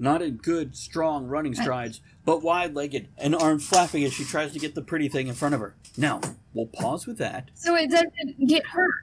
[0.00, 4.52] Not in good, strong running strides, but wide legged and arms flapping as she tries
[4.52, 5.74] to get the pretty thing in front of her.
[5.96, 6.20] Now,
[6.54, 8.94] we'll pause with that So it doesn't get hurt.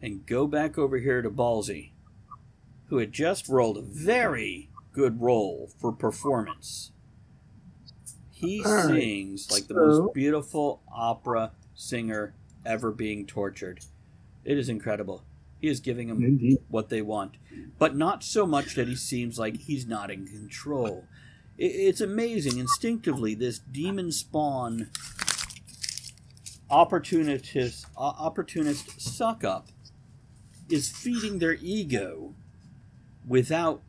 [0.00, 1.90] And go back over here to Ballsy,
[2.86, 6.92] who had just rolled a very good roll for performance.
[8.30, 12.34] He sings like the most beautiful opera singer
[12.64, 13.80] ever being tortured.
[14.44, 15.24] It is incredible.
[15.60, 16.58] He is giving them Indeed.
[16.68, 17.34] what they want,
[17.78, 21.04] but not so much that he seems like he's not in control.
[21.56, 22.58] It's amazing.
[22.58, 24.90] Instinctively, this demon spawn
[26.70, 29.68] opportunist opportunist suck up
[30.68, 32.34] is feeding their ego
[33.26, 33.82] without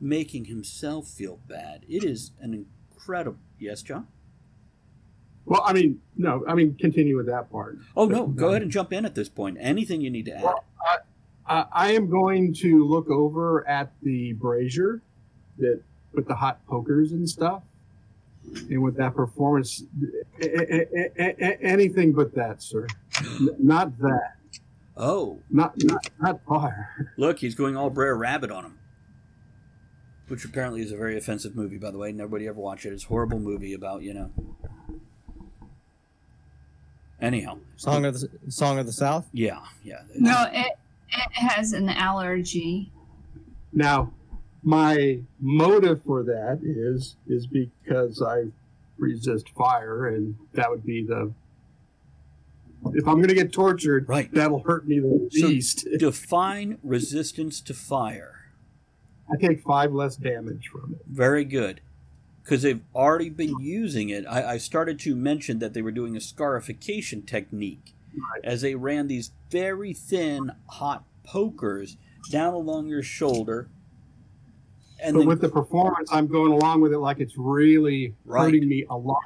[0.00, 1.84] making himself feel bad.
[1.88, 2.54] It is an
[2.92, 3.38] incredible.
[3.58, 4.06] Yes, John.
[5.44, 7.78] Well, I mean, no, I mean, continue with that part.
[7.96, 9.56] Oh no, go ahead and jump in at this point.
[9.60, 10.42] Anything you need to add.
[10.44, 10.64] Well,
[11.46, 15.00] I, I am going to look over at the brazier
[15.58, 15.80] that
[16.12, 17.62] with the hot pokers and stuff,
[18.68, 19.82] and with that performance,
[20.42, 22.86] a- a- a- anything but that, sir.
[23.58, 24.34] Not that.
[24.98, 27.12] Oh, Not not not fire.
[27.16, 28.78] Look, he's going all Brer Rabbit on him.
[30.26, 32.12] Which apparently is a very offensive movie, by the way.
[32.12, 32.92] Nobody ever watched it.
[32.92, 34.30] It's a horrible movie about, you know.
[37.20, 37.58] Anyhow.
[37.76, 39.28] Song of the Song of the South.
[39.32, 40.02] Yeah, yeah.
[40.16, 40.72] No, it
[41.08, 42.92] it has an allergy.
[43.72, 44.12] Now,
[44.62, 48.44] my motive for that is is because I
[48.98, 51.32] resist fire, and that would be the.
[52.94, 54.32] If I'm going to get tortured, Right.
[54.32, 55.86] that'll hurt me the So- least.
[55.98, 58.34] Define resistance to fire.
[59.30, 61.00] I take five less damage from it.
[61.06, 61.80] Very good.
[62.42, 64.24] Because they've already been using it.
[64.26, 68.42] I, I started to mention that they were doing a scarification technique Right.
[68.44, 71.98] as they ran these very thin, hot pokers
[72.30, 73.68] down along your shoulder.
[75.02, 78.46] And but then with the performance, I'm going along with it like it's really Right.
[78.46, 79.18] hurting me a lot.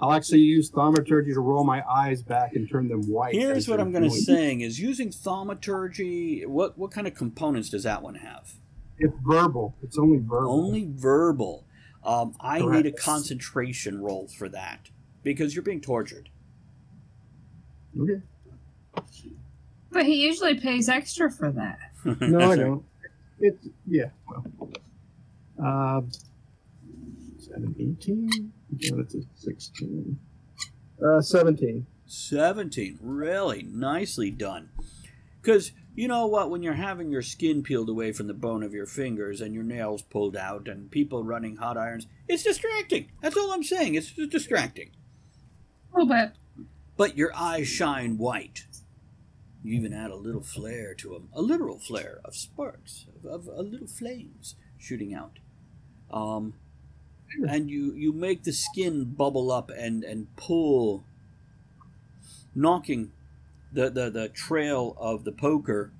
[0.00, 3.34] I'll actually use thaumaturgy to roll my eyes back and turn them white.
[3.34, 4.22] Here's what I'm going to doing.
[4.22, 6.46] saying is using thaumaturgy.
[6.46, 8.54] What what kind of components does that one have?
[8.98, 9.76] It's verbal.
[9.82, 10.52] It's only verbal.
[10.52, 11.66] Only verbal.
[12.04, 14.88] Um, I need a concentration roll for that
[15.22, 16.30] because you're being tortured.
[17.98, 18.22] Okay.
[19.90, 21.78] But he usually pays extra for that.
[22.20, 22.84] No, I don't.
[23.40, 24.06] It's yeah.
[24.26, 24.70] Well,
[25.62, 26.00] uh,
[27.38, 28.26] is that an 18?
[28.26, 28.50] No,
[28.96, 30.18] that's a 16.
[31.04, 31.86] Uh, 17.
[32.06, 32.98] 17.
[33.00, 34.70] Really nicely done.
[35.40, 36.50] Because you know what?
[36.50, 39.64] When you're having your skin peeled away from the bone of your fingers and your
[39.64, 43.10] nails pulled out and people running hot irons, it's distracting.
[43.22, 43.94] That's all I'm saying.
[43.94, 44.90] It's just distracting.
[45.92, 46.66] A little bit.
[46.96, 48.66] But your eyes shine white.
[49.62, 53.46] You even add a little flare to them, a literal flare of sparks, of, of
[53.46, 55.38] a little flames shooting out.
[56.10, 56.54] Um,
[57.48, 61.04] and you, you make the skin bubble up and, and pull,
[62.54, 63.12] knocking
[63.72, 65.92] the, the, the trail of the poker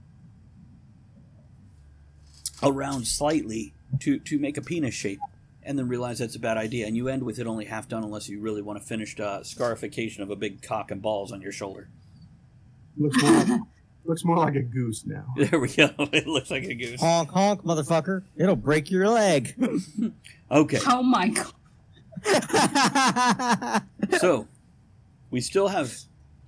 [2.62, 5.20] around slightly to, to make a penis shape.
[5.62, 8.02] And then realize that's a bad idea, and you end with it only half done
[8.02, 11.42] unless you really want to finish uh, scarification of a big cock and balls on
[11.42, 11.90] your shoulder.
[12.96, 13.60] Looks more like,
[14.04, 15.24] Looks more like a goose now.
[15.36, 15.90] There we go.
[16.12, 17.00] It looks like a goose.
[17.00, 18.22] Honk, honk, motherfucker.
[18.36, 19.54] It'll break your leg.
[20.52, 20.78] Okay.
[20.84, 21.52] Oh my god.
[24.18, 24.48] So,
[25.30, 25.96] we still have.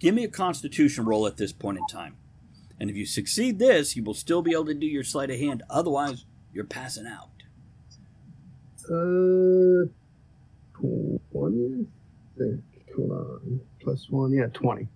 [0.01, 2.17] Give me a constitution roll at this point in time.
[2.81, 5.39] And if you succeed this, you will still be able to do your sleight of
[5.39, 5.63] hand.
[5.71, 7.29] Otherwise, you're passing out.
[8.91, 9.87] Uh,
[11.31, 11.87] twenty.
[12.35, 12.65] I think.
[12.97, 13.61] Hold on.
[13.81, 14.33] Plus one.
[14.33, 14.89] Yeah, twenty.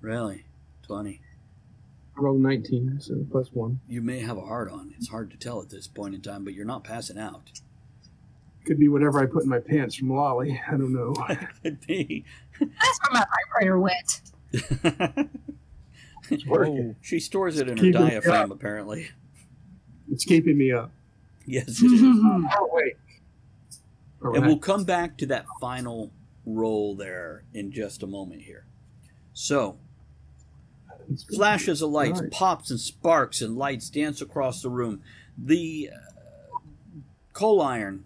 [0.00, 0.46] Really?
[0.86, 1.20] 20.
[2.16, 3.80] I rolled nineteen, so plus one.
[3.88, 4.94] You may have a hard on.
[4.96, 7.50] It's hard to tell at this point in time, but you're not passing out.
[8.64, 10.60] Could be whatever I put in my pants from Lolly.
[10.66, 11.12] I don't know.
[11.62, 12.24] Could be.
[12.58, 14.22] That's where my vibrator went.
[16.30, 16.94] It's working.
[16.96, 19.10] Oh, she stores it in her Keep diaphragm, apparently.
[20.10, 20.90] It's keeping me up.
[21.44, 22.02] Yes, it is.
[22.02, 22.96] Oh wait.
[24.24, 26.10] All And we'll come back to that final
[26.44, 28.64] roll there in just a moment here.
[29.34, 29.78] So,
[31.34, 32.30] flashes of lights, Right.
[32.30, 35.00] pops and sparks and lights dance across the room.
[35.38, 36.58] The uh,
[37.32, 38.04] coal iron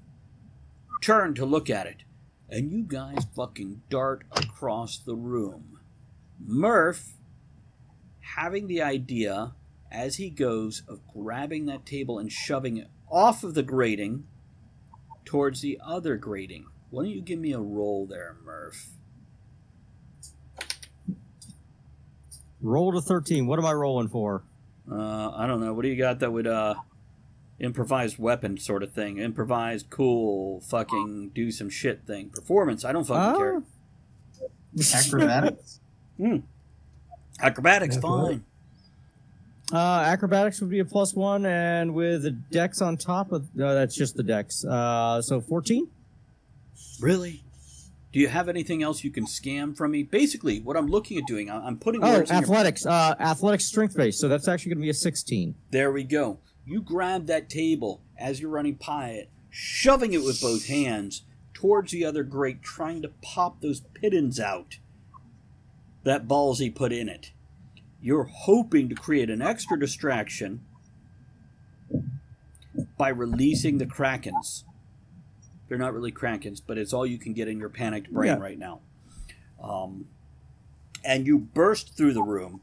[1.02, 2.02] turn to look at it,
[2.48, 5.78] and you guys fucking dart across the room.
[6.44, 7.14] Murph,
[8.36, 9.52] having the idea
[9.90, 14.24] as he goes of grabbing that table and shoving it off of the grating
[15.24, 16.66] towards the other grating.
[16.90, 18.90] Why don't you give me a roll there, Murph?
[22.62, 23.46] Roll to 13.
[23.46, 24.42] What am I rolling for?
[24.90, 25.72] Uh, I don't know.
[25.72, 26.74] What do you got that would uh
[27.58, 29.18] improvised weapon sort of thing?
[29.18, 32.30] Improvised cool fucking do some shit thing.
[32.30, 33.38] Performance, I don't fucking Oh.
[33.38, 33.62] care.
[34.94, 35.80] Acrobatics.
[37.40, 38.44] Acrobatics, Yeah, fine.
[39.72, 43.72] Uh, acrobatics would be a plus one, and with the dex on top of no,
[43.72, 44.64] that's just the dex.
[44.64, 45.86] Uh, so 14.
[47.00, 47.42] Really?
[48.12, 50.02] Do you have anything else you can scam from me?
[50.02, 52.84] Basically, what I'm looking at doing, I'm putting Oh, in your athletics.
[52.84, 54.18] Uh, athletics strength base.
[54.18, 55.54] So that's actually going to be a 16.
[55.70, 56.38] There we go.
[56.66, 61.22] You grab that table as you're running by it, shoving it with both hands
[61.54, 64.78] towards the other grate, trying to pop those pitons out
[66.02, 67.30] that Ballsy put in it.
[68.02, 70.62] You're hoping to create an extra distraction
[72.96, 74.64] by releasing the krakens.
[75.70, 78.38] They're not really krakens, but it's all you can get in your panicked brain Yeah.
[78.38, 78.80] right now.
[79.62, 80.08] Um,
[81.04, 82.60] and you burst through the room,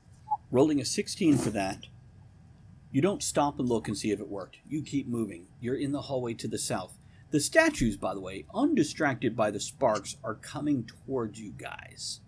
[0.52, 1.86] rolling a 16 for that.
[2.91, 4.58] You don't stop and look and see if it worked.
[4.67, 5.48] You keep moving.
[5.62, 6.98] You're in the hallway to the south.
[7.32, 12.20] The statues, by the way, undistracted by the sparks, are coming towards you guys.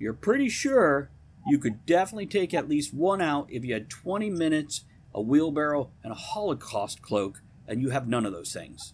[0.00, 1.10] You're pretty sure
[1.46, 5.90] you could definitely take at least one out if you had 20 minutes, a wheelbarrow,
[6.02, 8.92] and a Holocaust cloak, and you have none of those things.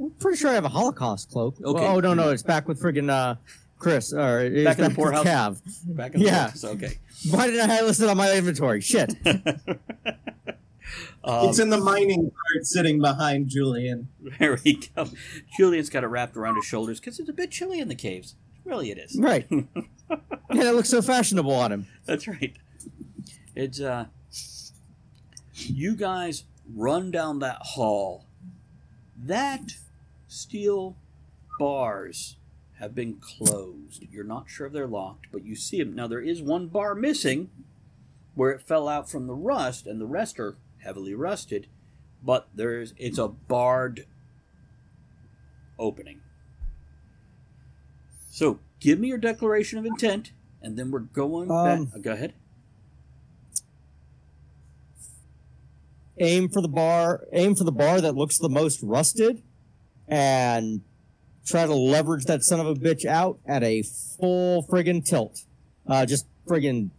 [0.00, 1.56] I'm pretty sure I have a Holocaust cloak.
[1.62, 1.86] Okay.
[1.86, 2.30] Oh, no, no.
[2.30, 3.36] It's back with friggin' uh,
[3.78, 4.12] Chris.
[4.12, 5.24] Or it's Back in the with poorhouse?
[5.24, 5.60] Cav.
[5.96, 6.46] Back in the Yeah.
[6.46, 6.98] box, okay.
[7.30, 8.80] Why did I have it listed on my inventory?
[8.80, 9.14] Shit.
[11.26, 14.08] Um, it's in the mining cart sitting behind Julian.
[14.38, 15.08] There we go.
[15.56, 18.34] Julian's got it wrapped around his shoulders because it's a bit chilly in the caves.
[18.66, 19.16] Really, it is.
[19.18, 19.46] right.
[19.50, 19.66] yeah,
[20.50, 21.86] it looks so fashionable on him.
[22.04, 22.54] That's right.
[23.56, 24.06] It's uh
[25.54, 28.26] you guys run down that hall.
[29.16, 29.76] That
[30.34, 30.96] steel
[31.58, 32.36] bars
[32.78, 34.04] have been closed.
[34.10, 35.94] You're not sure if they're locked, but you see them.
[35.94, 37.50] Now there is one bar missing
[38.34, 41.68] where it fell out from the rust and the rest are heavily rusted,
[42.22, 44.06] but there's it's a barred
[45.78, 46.20] opening.
[48.30, 52.02] So, give me your declaration of intent and then we're going Um, back.
[52.02, 52.34] Go ahead.
[56.18, 57.24] Aim for the bar.
[57.32, 59.42] Aim for the bar that looks the most rusted,
[60.08, 60.82] and
[61.44, 65.44] try to leverage that son of a bitch out at a full friggin' tilt.
[65.86, 66.90] Uh, just friggin'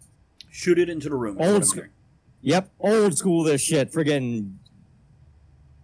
[0.55, 1.35] Shoot it into the room.
[1.37, 1.83] Old school.
[2.41, 3.91] Yep, old school this shit.
[3.91, 4.55] Friggin'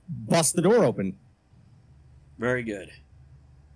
[0.07, 1.17] bust the door open.
[2.39, 2.89] Very good.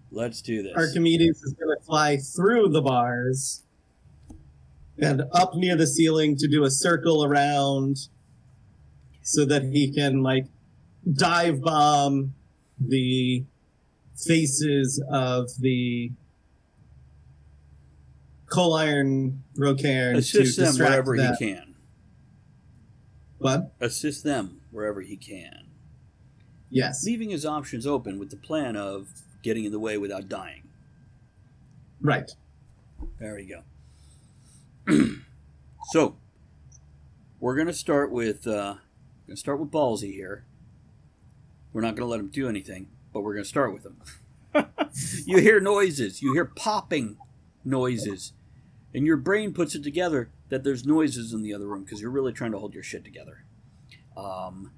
[0.09, 0.71] Let's do this.
[0.73, 3.63] Archimedes is going to fly through the bars
[4.97, 8.07] and up near the ceiling to do a circle around
[9.21, 10.45] so that he can, like,
[11.11, 12.33] dive bomb
[12.79, 13.43] the
[14.15, 16.11] faces of the
[18.47, 21.75] coal iron Rocairn Assist to them wherever he can.
[23.37, 23.73] What?
[23.79, 25.67] Assist them wherever he can.
[26.69, 27.03] Yes.
[27.05, 29.07] Leaving his options open with the plan of
[29.43, 30.63] getting in the way without dying.
[32.01, 32.31] Right.
[33.19, 33.63] There we go.
[35.91, 36.17] so,
[37.39, 38.75] we're gonna start with uh,
[39.27, 40.45] gonna start with Ballsy here.
[41.75, 44.01] We're not gonna let them do anything, but we're gonna start with them.
[45.25, 46.21] you hear noises.
[46.21, 47.17] You hear popping
[47.65, 48.31] noises.
[48.93, 52.11] And your brain puts it together that there's noises in the other room because you're
[52.11, 53.43] really trying to hold your shit together.
[54.15, 54.71] Um,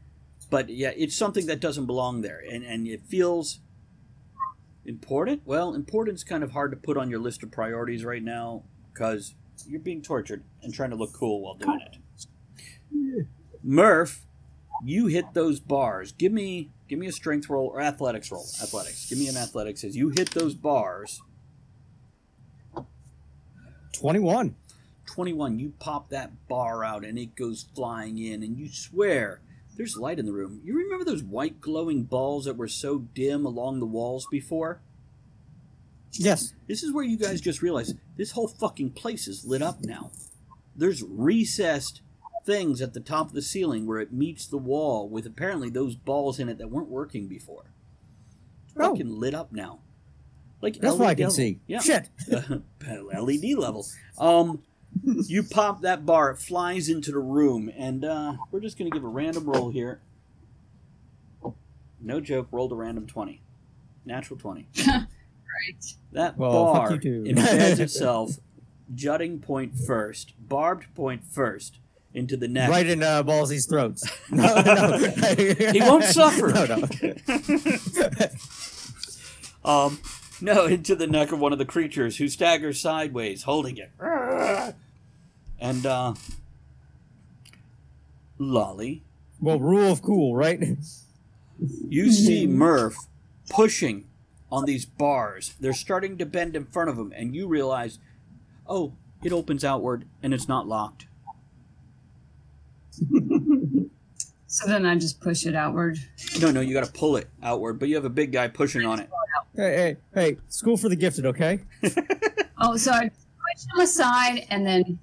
[0.50, 3.60] but yeah, it's something that doesn't belong there, and and it feels
[4.84, 5.44] important.
[5.46, 9.36] Well, important's kind of hard to put on your list of priorities right now because
[9.68, 13.28] you're being tortured and trying to look cool while doing it.
[13.62, 14.26] Murph,
[14.84, 16.12] you hit those bars.
[16.12, 18.46] Give me give me a strength roll or athletics roll.
[18.62, 19.10] Athletics.
[19.10, 21.22] Give me an athletics as you hit those bars.
[23.94, 24.56] 21.
[25.08, 29.42] 21, you pop that bar out and it goes flying in, and you swear
[29.76, 30.62] there's light in the room.
[30.64, 34.82] You remember those white glowing balls that were so dim along the walls before?
[36.14, 36.54] Yes.
[36.68, 40.12] This is where you guys just realize this whole fucking place is lit up now.
[40.76, 42.02] There's recessed
[42.48, 45.96] things at the top of the ceiling where it meets the wall with apparently those
[45.96, 47.66] balls in it that weren't working before.
[48.66, 48.90] It's Oh.
[48.92, 49.80] fucking lit up now.
[50.62, 51.60] Like That's what I can LED see.
[51.68, 51.80] Yeah.
[51.82, 52.10] Shit.
[52.88, 53.86] LED level.
[54.18, 54.64] Um,
[55.04, 58.96] you pop that bar, it flies into the room, and uh, we're just going to
[58.96, 60.00] give a random roll here.
[62.00, 63.42] No joke, rolled a random 20.
[64.06, 64.68] Natural 20.
[65.68, 65.84] Right.
[66.12, 68.38] That Well, bar you embeds itself,
[68.94, 71.80] jutting point first, barbed point first,
[72.14, 72.70] into the neck.
[72.70, 74.10] Right in uh, Ballsy's throats.
[74.32, 74.98] No, no.
[75.72, 76.48] He won't suffer.
[76.48, 76.88] No, no.
[79.64, 80.00] Um,
[80.42, 83.92] no, into the neck of one of the creatures who staggers sideways, holding it.
[85.60, 86.14] And, uh,
[88.38, 89.04] Lolly,
[89.42, 90.62] Well, rule of cool, right?
[91.90, 92.96] you see Murph
[93.50, 94.06] pushing
[94.52, 95.56] on these bars.
[95.60, 97.98] They're starting to bend in front of him, and you realize,
[98.68, 98.94] oh,
[99.24, 101.08] it opens outward and it's not locked.
[104.58, 106.00] So then I just push it outward.
[106.42, 108.88] No, no, you got to pull it outward, but you have a big guy pushing
[108.88, 109.08] on it.
[109.56, 111.60] hey, hey, hey, school for the gifted, okay?
[112.60, 114.98] Oh, so I push them aside and then.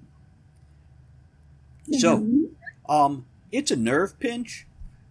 [1.92, 2.26] So,
[2.88, 4.66] um, it's a nerve pinch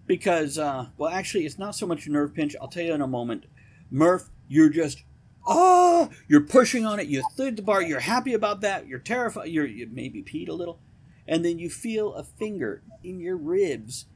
[0.08, 2.54] because, uh, well, actually, it's not so much a nerve pinch.
[2.60, 3.46] I'll tell you in a moment.
[3.90, 5.06] Murph, you're just,
[5.48, 7.08] oh, you're pushing on it.
[7.08, 7.82] You thread the bar.
[7.82, 8.88] You're happy about that.
[8.88, 9.48] You're terrified.
[9.48, 10.80] You're you maybe peed a little,
[11.26, 14.08] and then you feel a finger in your ribs,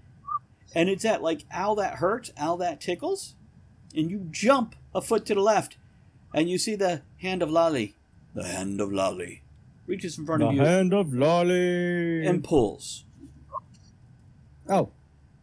[0.76, 2.32] and it's at like, ow, that hurts.
[2.40, 3.36] Ow, that tickles,
[3.96, 5.78] and you jump a foot to the left,
[6.34, 7.96] and you see the hand of Lolly.
[8.34, 9.42] The hand of Lolly
[9.88, 12.26] reaches in front The of you hand of Lolly.
[12.28, 13.06] and pulls.
[14.70, 14.90] oh,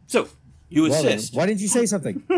[0.07, 0.29] So
[0.69, 1.35] you well then, assist.
[1.35, 2.23] why didn't you say something?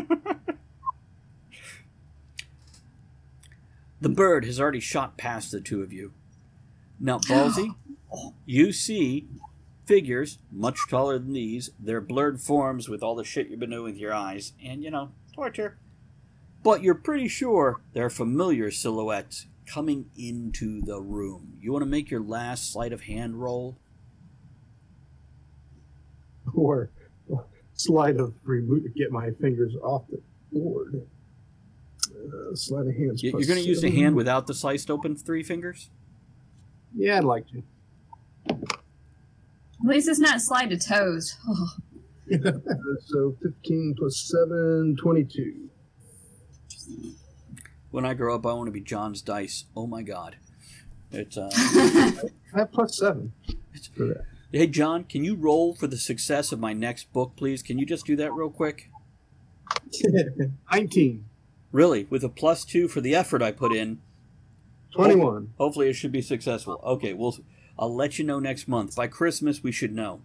[4.01, 6.13] The bird has already shot past the two of you.
[7.01, 7.75] Now, Ballsy,
[8.47, 9.27] you see
[9.87, 11.71] figures much taller than these.
[11.79, 14.91] They're blurred forms with all the shit you've been doing with your eyes, and you
[14.91, 15.79] know, torture.
[16.63, 21.59] But you're pretty sure they're familiar silhouettes coming into the room.
[21.61, 23.79] You want to make your last sleight of hand roll?
[26.57, 26.91] or
[27.75, 30.21] sleight of remove get my fingers off the
[30.53, 31.07] board.
[32.11, 33.23] Uh, slide of hands.
[33.23, 35.91] You're going to use the hand without the sliced open three fingers?
[36.95, 37.63] Yeah, I'd like to.
[39.87, 41.37] At least it's not slide to toes.
[41.49, 41.67] Uh,
[43.07, 45.69] so 15 plus 7, 22.
[47.93, 49.67] When I grow up, I want to be John's dice.
[49.77, 50.39] Oh my god.
[51.13, 53.33] It's uh I have plus 7
[53.97, 54.25] for that.
[54.51, 57.63] Hey John, can you roll for the success of my next book, please?
[57.63, 58.91] Can you just do that real quick?
[60.73, 61.25] 19.
[61.71, 64.01] Really, with a plus two for the effort I put in.
[64.97, 65.53] 21.
[65.59, 66.81] Hopefully, it should be successful.
[66.83, 67.37] Okay, well,
[67.79, 68.97] I'll let you know next month.
[68.97, 70.23] By Christmas, we should know.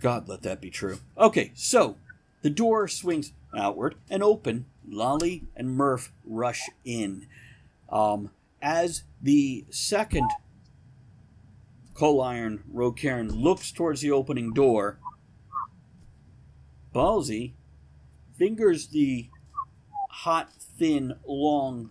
[0.00, 0.98] God, let that be true.
[1.18, 1.96] Okay, so
[2.42, 4.66] the door swings outward and open.
[4.88, 7.26] Lolly and Murph rush in.
[7.88, 8.30] Um,
[8.62, 10.30] as the second
[11.94, 14.98] coal iron Rocairn looks towards the opening door,
[16.94, 17.52] Ballsy
[18.36, 19.28] fingers the
[20.08, 21.90] hot, thin, long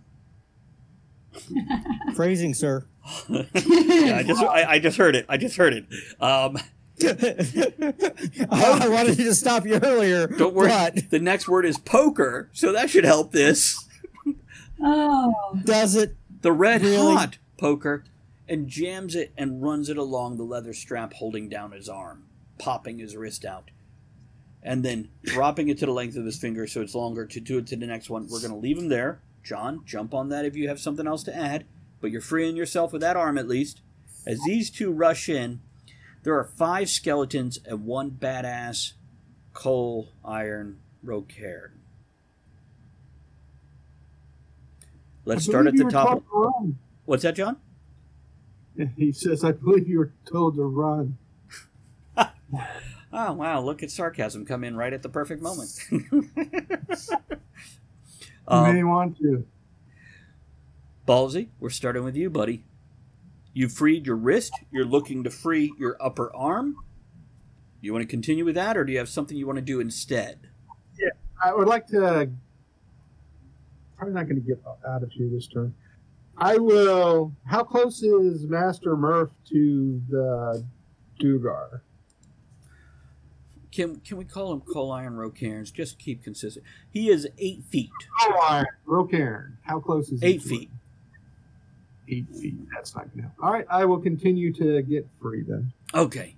[2.16, 2.86] Phrasing, sir.
[3.30, 5.26] Yeah, I just I, I just heard it.
[5.30, 5.86] I just heard it.
[6.20, 6.57] Um,
[8.51, 10.28] I wanted to stop you earlier.
[10.28, 10.70] don't worry.
[10.70, 13.88] But The next word is poker, so that should help this.
[14.82, 15.60] oh.
[15.64, 16.16] does it?
[16.41, 17.14] The red Really?
[17.16, 18.03] hot poker,
[18.47, 22.24] and jams it and runs it along the leather strap holding down his arm,
[22.57, 23.72] popping his wrist out,
[24.64, 27.57] and then dropping it to the length of his finger so it's longer to do
[27.57, 28.28] it to the next one.
[28.30, 29.20] We're gonna leave him there.
[29.43, 31.66] John, jump on that if you have something else to add,
[32.02, 33.82] but you're freeing yourself with that arm at least.
[34.26, 35.62] As these two rush in,
[36.24, 38.93] there are five skeletons and one badass
[39.54, 41.80] coal iron rocairn.
[45.26, 46.24] Let's start at the top.
[46.32, 46.78] wrong.
[47.06, 47.58] What's that, John?
[48.95, 51.18] He says, I believe you were told to run.
[53.12, 53.60] Oh wow!
[53.60, 55.72] Look at sarcasm come in right at the perfect moment.
[58.50, 59.45] You um, may want to.
[61.14, 62.64] Ballsy, we're starting with you, buddy.
[63.51, 64.53] You freed your wrist.
[64.72, 66.76] You're looking to free your upper arm.
[67.82, 69.80] You want to continue with that, or do you have something you want to do
[69.80, 70.38] instead?
[70.99, 71.10] Yeah,
[71.43, 72.30] I would like to.
[73.97, 75.74] Probably not going to get out of here this turn.
[76.38, 77.34] I will.
[77.43, 80.64] How close is Master Murph to the
[81.20, 81.82] Duergar?
[83.72, 85.72] Can can we call him Coal Iron Rocairns?
[85.74, 86.64] Just keep consistent.
[86.91, 87.89] He is eight feet.
[88.22, 89.57] Oh, I Rocairn.
[89.64, 90.70] How close is he Eight feet.
[90.72, 90.76] it?
[92.12, 92.55] Eight feet.
[92.74, 93.34] That's not to help.
[93.41, 95.72] All right, I will continue to get free then.
[95.93, 96.36] Okay.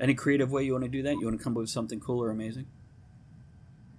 [0.00, 1.12] Any creative way you want to do that?
[1.12, 2.66] You want to come up with something cool or amazing?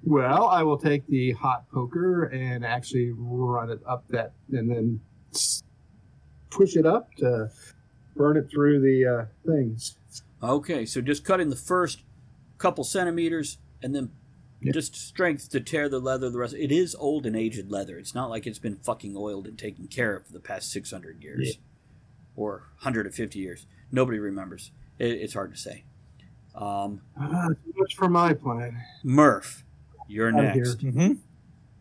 [0.03, 5.01] Well, I will take the hot poker and actually run it up that, and then
[6.49, 7.49] push it up to
[8.15, 9.97] burn it through the uh, things.
[10.41, 12.03] Okay, so just cut in the first
[12.57, 14.11] couple centimeters and then
[14.61, 14.73] Yep.
[14.73, 16.53] just strength to tear the leather the rest.
[16.53, 17.97] It is old and aged leather.
[17.97, 21.23] It's not like it's been fucking oiled and taken care of for the past 600
[21.23, 21.61] years Yeah.
[22.35, 23.65] or 150 years.
[23.91, 24.71] Nobody remembers.
[24.97, 25.83] It, it's hard to say.
[26.55, 28.81] Um, Ah, too much for my plan.
[29.03, 29.63] Murph,
[30.09, 30.65] you're Out of here.
[30.65, 30.79] next.
[30.83, 31.13] Mm-hmm.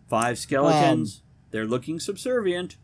[0.08, 1.22] Five skeletons.
[1.50, 2.76] They're looking subservient,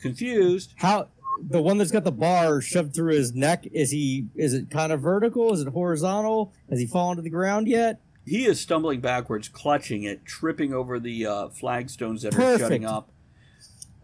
[0.00, 0.72] confused.
[0.76, 1.08] How
[1.40, 4.28] the one that's got the bar shoved through his neck is he?
[4.34, 5.52] Is it kind of vertical?
[5.52, 6.52] Is it horizontal?
[6.70, 8.00] Has he fallen to the ground yet?
[8.24, 13.08] He is stumbling backwards, clutching it, tripping over the uh, flagstones that are shutting up.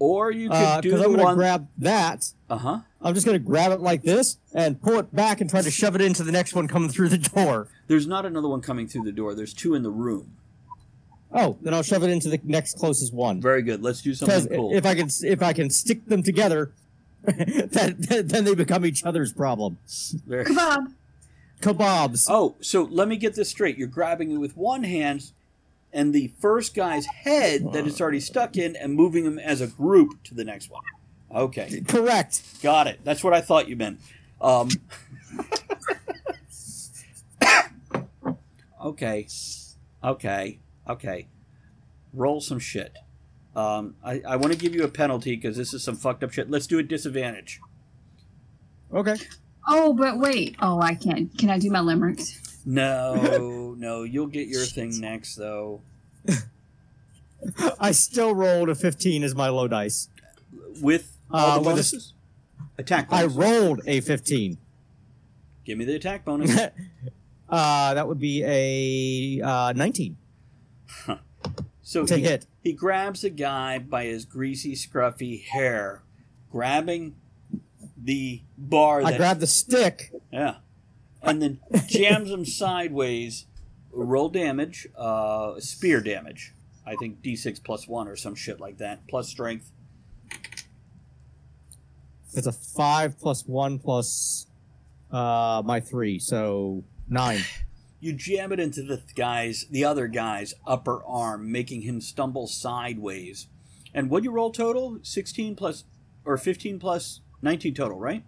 [0.01, 1.37] Or you could do the I'm going to one.
[1.37, 2.33] grab that.
[2.49, 2.79] uh huh.
[3.01, 5.71] I'm just going to grab it like this and pull it back and try to
[5.71, 7.69] shove it into the next one coming through the door.
[7.89, 9.35] There's not another one coming through the door.
[9.35, 10.37] There's two in the room.
[11.33, 13.41] Oh, then I'll shove it into the next closest one.
[13.41, 13.83] Very good.
[13.83, 14.75] Let's do Because something cool.
[14.75, 16.73] if I can, if I can stick them together,
[17.25, 19.79] that, that- then they become each other's problem.
[20.27, 20.95] Very- Kebab.
[21.61, 22.26] Kebabs.
[22.28, 23.76] Oh, so let me get this straight.
[23.76, 25.32] You're grabbing it with one hand
[25.92, 29.66] and the first guy's head that it's already stuck in and moving them as a
[29.66, 30.82] group to the next one.
[31.34, 31.82] Okay.
[31.86, 32.42] Correct.
[32.62, 33.00] Got it.
[33.04, 34.00] That's what I thought you meant.
[34.40, 34.68] Um,
[38.84, 39.26] okay.
[40.04, 40.59] Okay.
[40.88, 41.28] Okay.
[42.12, 42.96] Roll some shit.
[43.56, 46.32] Um, I, I want to give you a penalty because this is some fucked up
[46.32, 46.50] shit.
[46.50, 47.61] Let's do a disadvantage.
[48.92, 49.16] Okay.
[49.69, 50.57] Oh, but wait.
[50.61, 51.37] Oh, I can't.
[51.39, 52.61] Can I do my limericks?
[52.64, 55.83] No, no, you'll get your thing next though.
[57.81, 60.09] I still rolled a 15 as my low dice.
[60.81, 62.14] With all Uh, the with a- bonuses.
[62.79, 64.57] Attack I rolled a 15.
[65.64, 66.57] Give me the attack bonus.
[67.49, 70.16] uh, that would be a uh, 19
[71.83, 72.47] So to he, hit.
[72.62, 76.03] he grabs a guy by his greasy, scruffy hair,
[76.53, 77.16] grabbing
[78.03, 79.03] the bar.
[79.03, 80.12] I that- grabbed the stick.
[80.32, 80.57] Yeah.
[81.22, 83.46] And then jams him sideways.
[83.90, 86.53] Roll damage, uh, spear damage.
[86.86, 89.07] I think d6 plus one or some shit like that.
[89.09, 89.72] Plus strength.
[92.34, 94.46] It's a 5 plus 1 plus
[95.11, 97.40] uh, my 3, so 9.
[98.01, 103.49] You jam it into the guy's, the other guy's upper arm, making him stumble sideways.
[103.92, 105.01] And what you roll total?
[105.03, 105.82] 16 plus,
[106.24, 108.24] or 15 plus 19 total, right?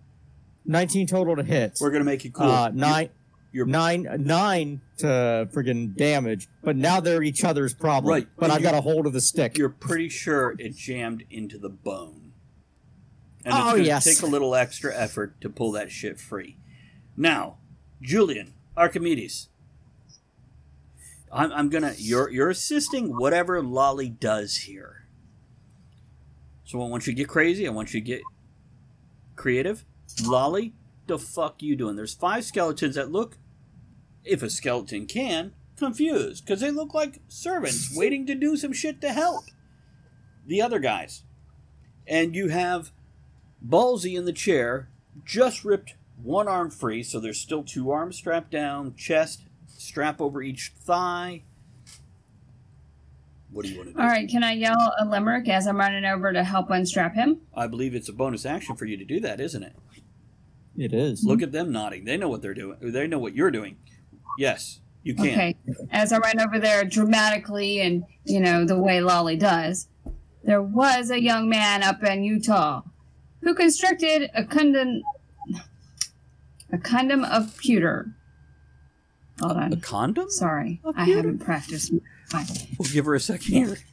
[0.67, 1.79] 19 total to hit.
[1.81, 2.47] We're gonna make it cool.
[2.47, 3.11] Uh, nine,
[3.53, 8.11] You're- nine, nine to friggin' damage, but now they're each other's problem.
[8.13, 9.59] Right, But I've got a hold of the stick.
[9.59, 12.33] You're pretty sure it jammed into the bone.
[13.45, 14.05] And Oh, it's gonna yes.
[14.05, 16.57] take a little extra effort to pull that shit free.
[17.17, 17.57] Now,
[18.03, 19.49] Julian, Archimedes.
[21.33, 25.05] I'm, I'm gonna you're you're assisting whatever Lolly does here.
[26.65, 28.23] So I want you to get crazy, I want you to get
[29.41, 29.87] creative.
[30.23, 30.75] Lolly,
[31.07, 31.97] the fuck you doing?
[31.97, 33.39] There's five skeletons that look
[34.23, 39.01] if a skeleton can, confused, because they look like servants waiting to do some shit
[39.01, 39.45] to help
[40.47, 41.23] the other guys.
[42.07, 42.93] And you have
[43.67, 44.91] Ballsy in the chair,
[45.25, 50.43] just ripped one arm free, so there's still two arms strapped down, chest, strap over
[50.43, 51.45] each thigh.
[53.53, 54.01] What do you want to do?
[54.01, 54.29] All right.
[54.29, 57.41] Can I yell a limerick as I'm running over to help unstrap him?
[57.55, 59.75] I believe it's a bonus action for you to do that, isn't it?
[60.77, 61.25] it is.
[61.25, 62.05] Look at them nodding.
[62.05, 62.79] They know what they're doing.
[62.81, 63.77] They know what you're doing.
[64.39, 65.27] Yes, you can.
[65.27, 65.57] Okay.
[65.91, 69.89] As I run over there dramatically and, you know, the way Lolly does,
[70.45, 72.83] there was a young man up in Utah
[73.43, 75.03] who constructed a condom,
[76.73, 78.15] a condom of pewter.
[79.41, 79.73] Hold on.
[79.73, 80.31] A condom?
[80.31, 80.81] Sorry.
[80.85, 81.93] Of I haven't practiced.
[82.31, 82.47] Fine.
[82.79, 83.77] We'll give her a second here.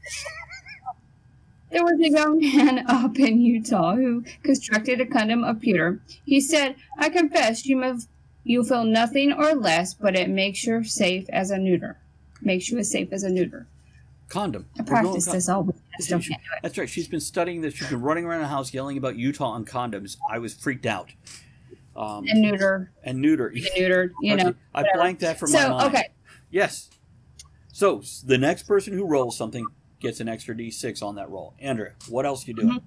[1.69, 6.01] There was a young man up in Utah who constructed a condom of pewter.
[6.25, 8.07] He said, I confess you must
[8.45, 11.97] you feel nothing or less, but it makes you safe as a neuter.
[12.41, 13.67] Makes you as safe as a neuter.
[14.29, 14.65] Condom.
[14.79, 15.75] I practice con- this all week.
[15.97, 16.59] She- still she- can't do it.
[16.63, 16.89] That's right.
[16.89, 17.73] She's been studying this.
[17.73, 20.15] She's been running around the house yelling about Utah and condoms.
[20.31, 21.11] I was freaked out.
[21.97, 22.91] Um, And neuter.
[23.03, 23.49] and neuter.
[23.49, 24.53] Be neutered, you know.
[24.73, 25.87] I blanked that from my So, mind.
[25.95, 26.09] okay.
[26.49, 26.89] Yes.
[27.77, 29.63] So the next person who rolls something
[29.99, 31.53] gets an extra d6 on that roll.
[31.59, 32.69] Andrea, what else you doing?
[32.79, 32.81] Mhm.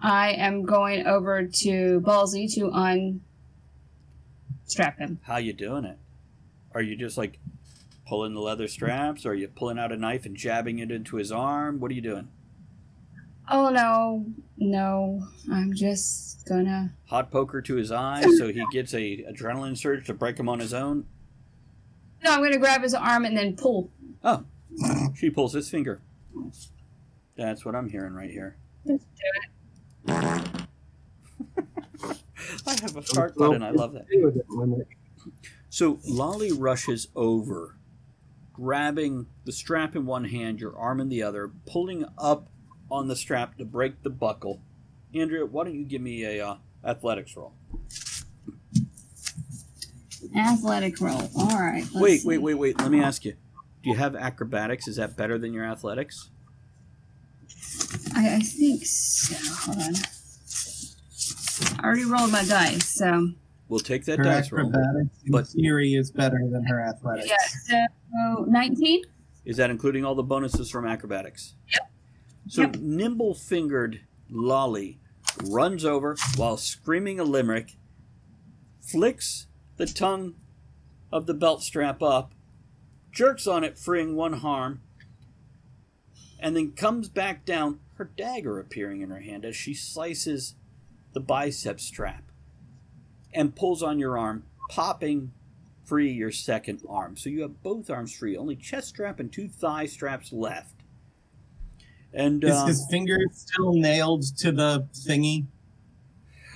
[0.00, 2.70] I am going over to Ballsy to
[4.66, 5.20] unstrap him.
[5.22, 5.96] How you doing it?
[6.74, 7.38] Are you just like
[8.04, 9.24] pulling the leather straps?
[9.24, 11.78] Or are you pulling out a knife and jabbing it into his arm?
[11.78, 12.26] What are you doing?
[13.48, 14.26] Oh no,
[14.56, 15.28] no.
[15.52, 16.94] I'm just gonna.
[17.10, 20.58] Hot poker to his eyes so he gets a adrenaline surge to break him on
[20.58, 21.06] his own.
[22.22, 23.90] No, I'm gonna grab his arm and then pull.
[24.24, 24.44] Oh,
[25.14, 26.00] she pulls his finger.
[27.36, 28.56] That's what I'm hearing right here.
[28.84, 30.14] Let's do it.
[32.66, 33.62] I have a start button.
[33.62, 34.06] I love that.
[34.06, 34.96] Stay with it, Limerick.
[35.68, 37.76] So Lolly rushes over,
[38.52, 42.48] grabbing the strap in one hand, your arm in the other, pulling up
[42.90, 44.62] on the strap to break the buckle.
[45.14, 47.54] Andrea, why don't you give me a uh, athletics roll?
[50.36, 51.30] Athletic roll.
[51.36, 51.82] All right.
[51.82, 52.28] let's Wait, see.
[52.28, 52.78] wait, wait, wait.
[52.80, 53.32] Let me ask you.
[53.82, 54.88] Do you have acrobatics?
[54.88, 56.30] Is that better than your athletics?
[58.14, 59.36] I, I think so.
[59.72, 59.94] Hold on.
[61.78, 63.30] I already rolled my dice, so
[63.68, 64.68] We'll take that Her dice roll.
[64.68, 67.28] acrobatics But- theory is better than her athletics.
[67.68, 67.86] yeah.
[68.12, 69.02] So nineteen.
[69.44, 71.54] Is that including all the bonuses from acrobatics?
[71.72, 71.90] Yep.
[72.48, 72.76] So Yep.
[72.76, 74.00] nimble fingered
[74.30, 75.00] Lolly
[75.44, 77.76] runs over while screaming a limerick,
[78.80, 79.46] flicks
[79.78, 80.34] the tongue
[81.10, 82.32] of the belt strap up,
[83.10, 84.82] jerks on it, freeing one arm,
[86.38, 90.54] and then comes back down, her dagger appearing in her hand as she slices
[91.14, 92.24] the bicep strap
[93.32, 95.32] and pulls on your arm, popping
[95.84, 97.16] free your second arm.
[97.16, 100.74] So you have both arms free, only chest strap and two thigh straps left.
[102.12, 105.46] And Is uh, his finger still nailed to the thingy?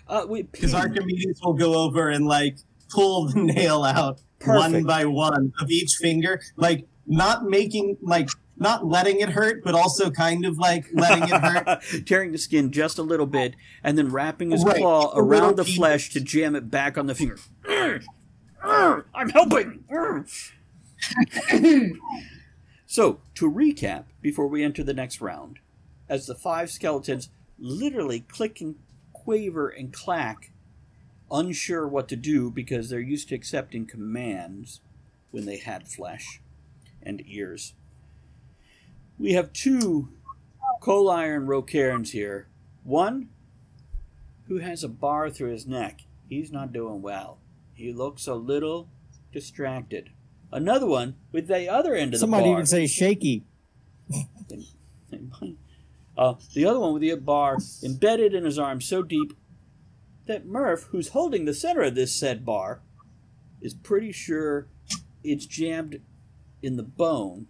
[0.08, 2.58] uh, Because Archimedes will go over and like
[2.92, 8.86] pull the nail out one by one of each finger, like not making like not
[8.86, 11.82] letting it hurt, but also kind of like letting it hurt.
[12.06, 15.64] tearing the skin just a little bit, and then wrapping his Right, claw around the
[15.64, 17.38] flesh to jam it back on the finger.
[18.62, 19.84] I'm helping.
[22.92, 25.60] So, to recap, before we enter the next round,
[26.10, 28.74] as the five skeletons literally click and
[29.14, 30.51] quaver and clack,
[31.32, 34.80] unsure what to do because they're used to accepting commands
[35.30, 36.40] when they had flesh
[37.02, 37.74] and ears.
[39.18, 40.10] We have two
[40.80, 42.48] coal iron Rocairns here.
[42.84, 43.28] One
[44.48, 46.02] who has a bar through his neck.
[46.28, 47.38] He's not doing well.
[47.74, 48.88] He looks a little
[49.32, 50.10] distracted.
[50.50, 52.46] Another one with the other end of Some the bar.
[52.52, 53.44] even say shaky.
[56.14, 59.32] Uh, the other one with the bar embedded in his arm so deep
[60.32, 62.80] that Murph, who's holding the center of this said bar,
[63.60, 64.68] is pretty sure
[65.22, 66.00] it's jammed
[66.62, 67.46] in the bone.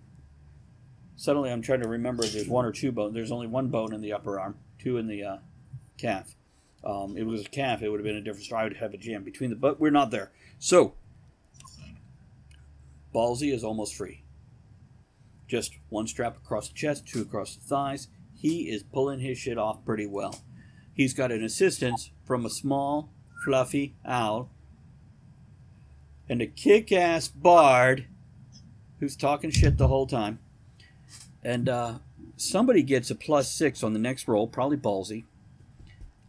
[1.14, 3.14] Suddenly, I'm trying to remember if there's one or two bones.
[3.14, 5.36] There's only one bone in the upper arm, two in the uh,
[5.96, 6.34] calf.
[6.84, 8.62] Um, it was a calf, it would have been a different story.
[8.62, 10.32] I would have a jam between the, but we're not there.
[10.58, 10.94] So,
[13.14, 14.24] Ballsy is almost free.
[15.46, 18.08] Just one strap across the chest, two across the thighs.
[18.34, 20.42] He is pulling his shit off pretty well.
[20.92, 23.10] He's got an assistance from a small,
[23.44, 24.48] fluffy owl
[26.30, 28.06] and a kick ass bard
[29.00, 30.38] who's talking shit the whole time.
[31.44, 31.98] And uh,
[32.38, 35.24] somebody gets a plus six on the next roll, probably ballsy.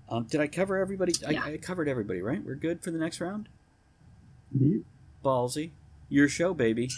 [0.10, 1.14] Um, did I cover everybody?
[1.22, 1.42] Yeah.
[1.42, 2.44] I, I covered everybody, right?
[2.44, 3.48] We're good for the next round?
[4.60, 4.82] Yep.
[5.24, 5.70] Ballsy.
[6.10, 6.90] Your show, baby.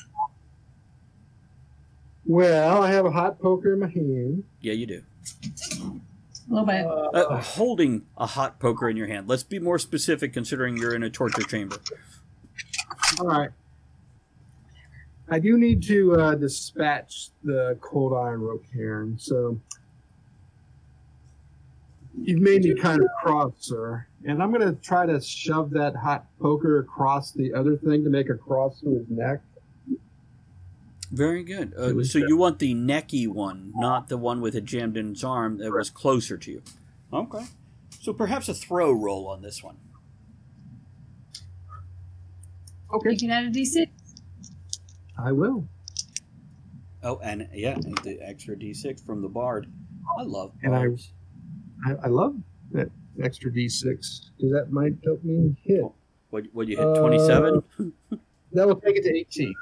[2.26, 4.46] Well, I have a hot poker in my hand.
[4.62, 5.04] Yeah, you do.
[6.50, 6.86] A little bit.
[6.86, 9.28] Uh, holding a hot poker in your hand.
[9.28, 11.78] Let's be more specific considering you're in a torture chamber.
[13.20, 13.50] All right.
[15.30, 19.60] I do need to uh, dispatch the cold iron Rocairn, so
[22.22, 24.06] you've made me kind of cross, sir.
[24.24, 28.30] And I'm gonna try to shove that hot poker across the other thing to make
[28.30, 29.42] a cross through his neck.
[31.12, 31.74] Very good.
[31.76, 32.30] Uh, so good.
[32.30, 35.72] you want the necky one, not the one with it jammed in its arm that
[35.72, 36.62] was closer to you.
[37.14, 37.46] Okay.
[38.02, 39.78] So perhaps a throw roll on this one.
[42.94, 43.88] Okay, You can add a d6.
[45.18, 45.68] I will.
[47.04, 49.68] Oh, and yeah, the extra d6 from the bard.
[50.20, 50.88] I love And I-
[51.86, 52.36] I, I love
[52.72, 52.90] that
[53.22, 55.84] extra D6 because that might help me hit.
[56.30, 56.86] What what you hit?
[56.86, 57.62] Uh, Twenty seven.
[58.54, 59.54] That will take it to 18.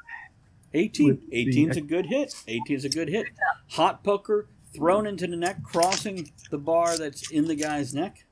[0.73, 1.07] 18.
[1.07, 2.33] with the 18's a good hit.
[2.47, 3.27] 18's a good hit.
[3.71, 8.25] Hot poker thrown into the neck, crossing the bar that's in the guy's neck.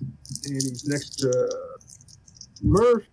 [0.00, 1.48] And he's next to
[2.62, 3.04] Murph.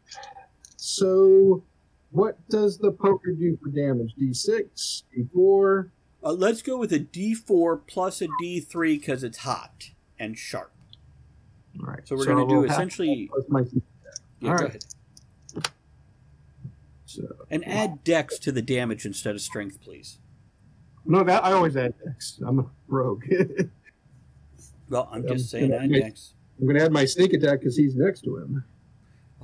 [0.77, 1.63] So,
[2.11, 4.13] what does the poker do for damage?
[4.19, 5.89] D6, D4.
[6.23, 10.71] Uh, let's go with a D4 plus a D3 because it's hot and sharp.
[11.79, 12.07] All right.
[12.07, 13.29] So we're going to do essentially.
[14.39, 14.83] Yeah, All right.
[17.17, 17.29] Ahead.
[17.37, 20.19] So, And add dex to the damage instead of strength, please.
[21.05, 22.39] no, that I always add Dex.
[22.45, 23.23] I'm a rogue.
[24.87, 26.35] Well, I'm just saying add dex.
[26.59, 28.63] I'm going to add my sneak attack because he's next to him.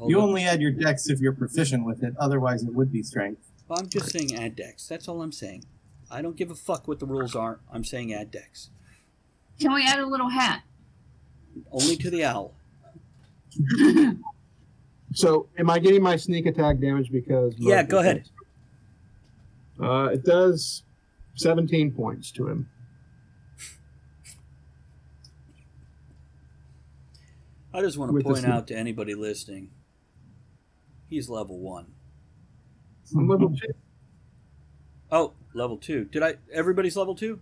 [0.07, 2.13] You Although- only add your dex if you're proficient with it.
[2.19, 3.49] Otherwise, it would be strength.
[3.67, 4.87] Well, I'm just saying add dex.
[4.87, 5.65] That's all I'm saying.
[6.11, 7.59] I don't give a fuck what the rules are.
[7.73, 8.69] I'm saying add dex.
[9.59, 10.61] Can we add a little hat?
[11.71, 12.53] Only to the owl.
[15.13, 17.53] So, am I getting my sneak attack damage because?
[17.57, 18.29] Yeah, go ahead.
[19.81, 20.83] Uh, it does
[21.35, 22.69] 17 points to him.
[27.73, 29.69] I just want to With point out to anybody listening,
[31.09, 31.93] he's level one.
[33.15, 33.73] I'm level two.
[35.09, 36.05] Oh, level two.
[36.05, 36.35] Did I?
[36.51, 37.39] Everybody's level two.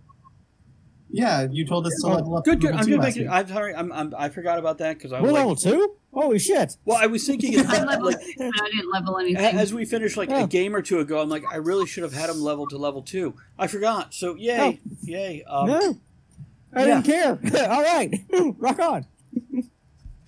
[1.12, 2.44] Yeah, you told us to level up.
[2.44, 2.72] Good, good.
[2.72, 3.30] I'm two just last making.
[3.30, 3.74] I'm sorry.
[3.74, 4.14] I'm, I'm.
[4.16, 5.96] I forgot about that because I was We're like, level two?
[6.12, 6.76] Holy shit.
[6.84, 9.44] well, I was thinking as, I leveled like I didn't level anything.
[9.58, 10.44] as we finished like Yeah.
[10.44, 11.20] a game or two ago.
[11.20, 13.34] I'm like, I really should have had him level to level two.
[13.58, 14.14] I forgot.
[14.14, 15.42] So yay, yay.
[15.44, 15.98] Um, no.
[16.72, 17.00] I yeah.
[17.00, 17.68] didn't care.
[17.70, 18.24] All right.
[18.58, 19.06] Rock on.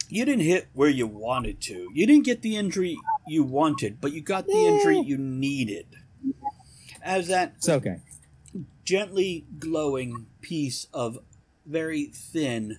[0.09, 1.89] You didn't hit where you wanted to.
[1.95, 5.87] You didn't get the injury you wanted, but you got the injury you needed.
[7.03, 7.99] As that It's okay.
[8.93, 11.19] Gently glowing piece of
[11.65, 12.77] very thin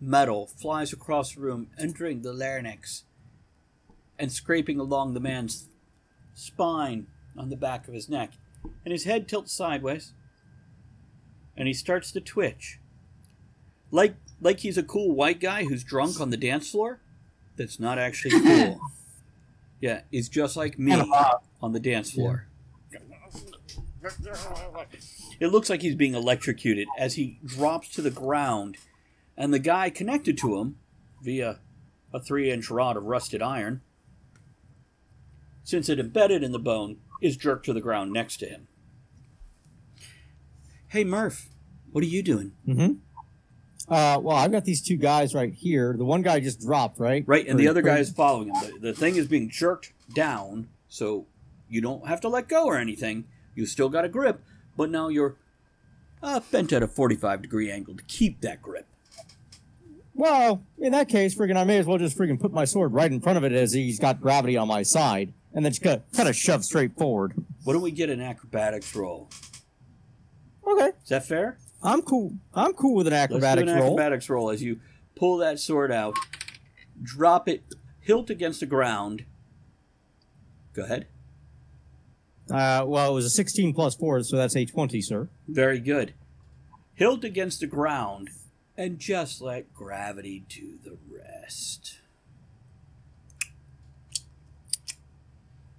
[0.00, 3.04] metal flies across the room, entering the larynx
[4.18, 5.68] and scraping along the man's
[6.32, 8.30] spine on the back of his neck.
[8.86, 10.14] And his head tilts sideways,
[11.58, 12.80] and he starts to twitch.
[13.90, 17.02] Like like he's a cool white guy who's drunk on the dance floor.
[17.56, 18.80] That's not actually cool.
[19.82, 20.94] yeah, he's just like me
[21.60, 22.46] on the dance floor.
[25.40, 28.76] It looks like he's being electrocuted as he drops to the ground,
[29.36, 30.76] and the guy connected to him
[31.22, 31.58] via
[32.12, 33.80] a three inch rod of rusted iron,
[35.64, 38.68] since it embedded in the bone, is jerked to the ground next to him.
[40.88, 41.48] Hey, Murph,
[41.90, 42.52] what are you doing?
[42.68, 42.92] Mm-hmm.
[43.92, 45.94] Uh, well, I've got these two guys right here.
[45.98, 47.24] The one guy just dropped, right?
[47.26, 48.54] Right, and Or- the other guy is following him.
[48.80, 51.26] The, the thing is being jerked down, so
[51.68, 53.24] you don't have to let go or anything.
[53.54, 54.42] You still got a grip,
[54.76, 55.36] but now you're
[56.22, 58.86] uh, bent at a 45 degree angle to keep that grip.
[60.14, 63.10] Well, in that case, friggin', I may as well just friggin' put my sword right
[63.10, 65.96] in front of it as he's got gravity on my side, and then just kind
[65.96, 67.32] of, kind of shove straight forward.
[67.64, 69.28] Why don't we get an acrobatics roll?
[70.66, 71.58] Okay, Is that fair?
[71.82, 72.32] I'm cool.
[72.54, 73.86] I'm cool with an Let's acrobatics do an roll.
[73.92, 74.80] acrobatics roll as you
[75.16, 76.16] pull that sword out,
[77.02, 77.64] drop it
[78.00, 79.24] hilt against the ground.
[80.72, 81.06] Go ahead.
[82.50, 85.28] Uh, well, it was a 16 plus 4, so that's a 20, sir.
[85.48, 86.12] Very good.
[86.94, 88.30] Hilt against the ground,
[88.76, 91.98] and just let gravity do the rest.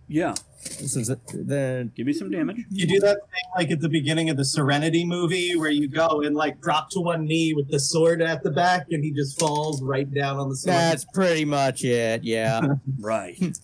[0.07, 2.57] Yeah, This is the give me some damage.
[2.69, 6.21] You do that thing like at the beginning of the Serenity movie where you go
[6.21, 9.39] and like drop to one knee with the sword at the back and he just
[9.39, 10.75] falls right down on the sword.
[10.75, 12.23] That's pretty much it.
[12.23, 12.61] Yeah.
[12.99, 13.37] Right.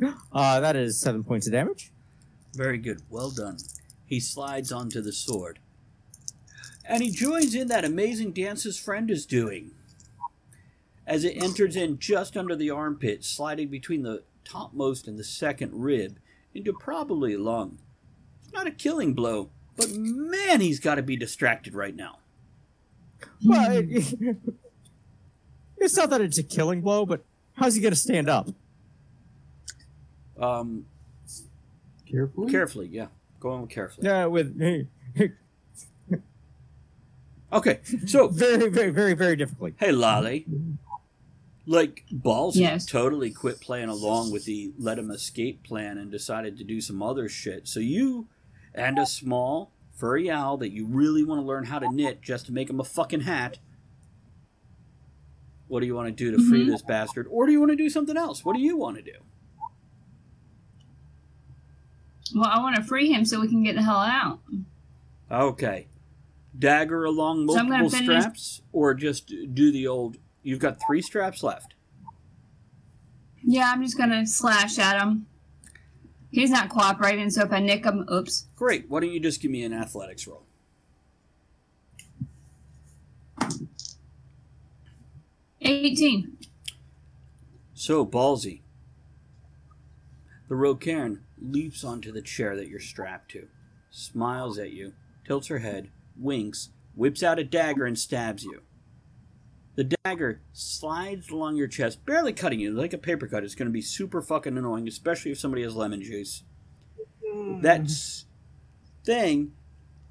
[0.32, 1.90] uh, that is seven points of damage.
[2.54, 3.02] Very good.
[3.10, 3.58] Well done.
[4.06, 5.58] He slides onto the sword.
[6.88, 9.72] And he joins in that amazing dance his friend is doing.
[11.06, 15.72] As it enters in just under the armpit, sliding between the topmost and the second
[15.74, 16.18] rib
[16.54, 17.78] into probably a lung.
[18.44, 22.18] It's not a killing blow, but man, he's got to be distracted right now.
[23.44, 24.16] Well, it,
[25.76, 27.24] it's not that it's a killing blow, but
[27.54, 28.48] how's he going to stand up?
[30.38, 30.86] Um,
[32.06, 32.50] Carefully.
[32.50, 33.06] carefully, yeah.
[33.40, 34.06] Going with carefully.
[34.06, 34.86] Yeah, with me.
[37.52, 39.74] Okay, so very, very, very, very difficultly.
[39.78, 40.44] Hey, Lolly.
[41.64, 42.84] Like, Balls Yes.
[42.84, 47.02] totally quit playing along with the let him escape plan and decided to do some
[47.02, 47.68] other shit.
[47.68, 48.26] So you
[48.74, 52.46] and a small furry owl that you really want to learn how to knit just
[52.46, 53.58] to make him a fucking hat.
[55.68, 56.70] What do you want to do to free Mhm.
[56.70, 57.26] this bastard?
[57.30, 58.44] Or do you want to do something else?
[58.44, 59.18] What do you want to do?
[62.34, 64.40] Well, I want to free him so we can get the hell out.
[65.30, 65.88] Okay.
[66.58, 70.16] Dagger along So I'm gonna multiple finish- straps, or just do the old.
[70.42, 71.74] You've got three straps left.
[73.42, 75.26] Yeah, I'm just gonna slash at him.
[76.30, 78.46] He's not cooperating, so if I nick him, oops.
[78.56, 78.88] Great.
[78.90, 80.44] Why don't you just give me an athletics roll?
[85.60, 86.36] Eighteen.
[87.74, 88.60] So ballsy.
[90.48, 93.48] The rogue Karen leaps onto the chair that you're strapped to,
[93.90, 94.92] smiles at you,
[95.24, 98.62] tilts her head, winks, whips out a dagger, and stabs you.
[99.74, 103.44] The dagger slides along your chest, barely cutting you like a paper cut.
[103.44, 106.44] It's going to be super fucking annoying, especially if somebody has lemon juice.
[107.26, 107.60] Mm.
[107.60, 107.90] That
[109.04, 109.52] thing,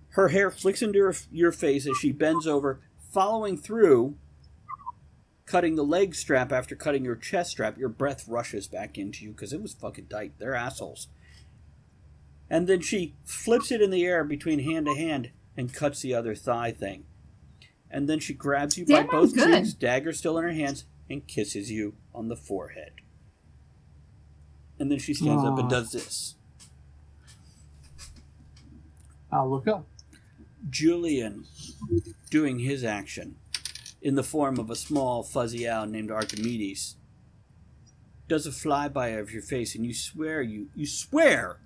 [0.10, 2.80] her hair flicks into her, your face as she bends over,
[3.12, 4.16] following through
[5.46, 9.32] cutting the leg strap after cutting your chest strap, your breath rushes back into you
[9.32, 10.34] because it was fucking tight.
[10.38, 11.08] They're assholes.
[12.50, 16.14] And then she flips it in the air between hand to hand and cuts the
[16.14, 17.06] other thigh thing.
[17.90, 19.64] And then she grabs you Damn, by both good.
[19.64, 22.92] cheeks, dagger still in her hands, and kisses you on the forehead.
[24.80, 26.36] And then she stands up and does this.
[29.32, 29.88] I'll look up.
[30.70, 31.46] Julian
[32.30, 33.36] doing his action
[34.02, 36.96] in the form of a small fuzzy owl named Archimedes
[38.28, 41.60] does a flyby of your face and you swear you you swear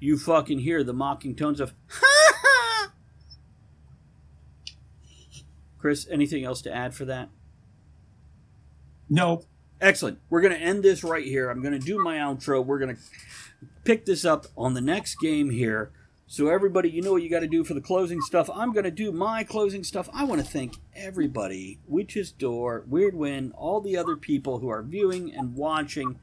[0.00, 1.74] you fucking hear the mocking tones of
[5.78, 7.28] Chris, anything else to add for that?
[9.08, 9.44] Nope.
[9.80, 10.18] Excellent.
[10.28, 11.50] We're going to end this right here.
[11.50, 12.64] I'm going to do my outro.
[12.64, 13.02] We're going to
[13.84, 15.92] pick this up on the next game here.
[16.26, 18.50] So, everybody, you know what you got to do for the closing stuff.
[18.52, 20.10] I'm going to do my closing stuff.
[20.12, 24.82] I want to thank everybody Witch's Door, Weird Win, all the other people who are
[24.82, 26.18] viewing and watching.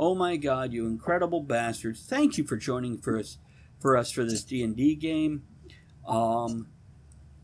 [0.00, 2.06] Oh my God, you incredible bastards!
[2.08, 3.38] Thank you for joining for us
[3.80, 5.42] for us for this D and D game.
[6.06, 6.68] Um,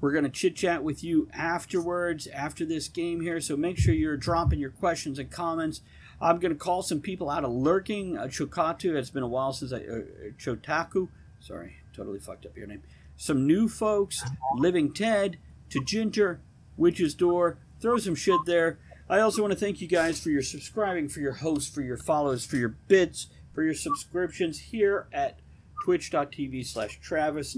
[0.00, 3.40] we're going to chit chat with you afterwards, after this game here.
[3.40, 5.80] So make sure you're dropping your questions and comments.
[6.20, 8.16] I'm going to call some people out of lurking.
[8.16, 9.78] Uh, Chokatu, it's been a while since I.
[9.78, 10.00] Uh,
[10.38, 11.08] Chotaku,
[11.40, 12.84] sorry, totally fucked up your name.
[13.16, 14.22] Some new folks,
[14.54, 15.38] Living Ted,
[15.70, 16.40] to Ginger,
[16.76, 17.58] Witch's Door.
[17.80, 18.78] Throw some shit there.
[19.14, 21.96] I also want to thank you guys for your subscribing, for your hosts, for your
[21.96, 25.38] follows, for your bits, for your subscriptions here at
[25.84, 27.56] twitch.tv slash Travis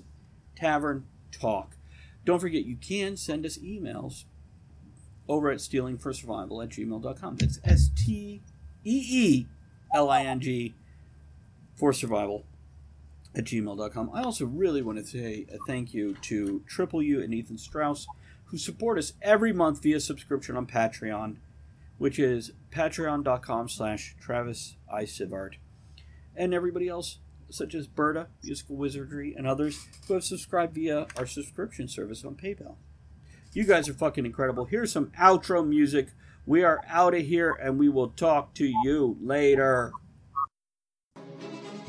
[0.54, 1.76] Tavern Talk.
[2.26, 4.24] Don't forget, you can send us emails
[5.30, 7.36] over at steelingforsurvival at gmail.com.
[7.36, 8.42] That's S T
[8.84, 9.46] E E
[9.94, 10.74] L I N G
[11.74, 12.44] for survival
[13.34, 14.10] at gmail.com.
[14.12, 18.06] I also really want to say a thank you to Triple U and Ethan Strauss,
[18.44, 21.36] who support us every month via subscription on Patreon,
[21.98, 25.04] which is patreon.com slash Travis I.
[25.04, 25.54] Sivart,
[26.34, 27.18] and everybody else
[27.50, 32.34] such as Berta, Musical Wizardry, and others who have subscribed via our subscription service on
[32.34, 32.76] PayPal.
[33.52, 34.66] You guys are fucking incredible.
[34.66, 36.08] Here's some outro music.
[36.44, 39.92] We are out of here and we will talk to you later.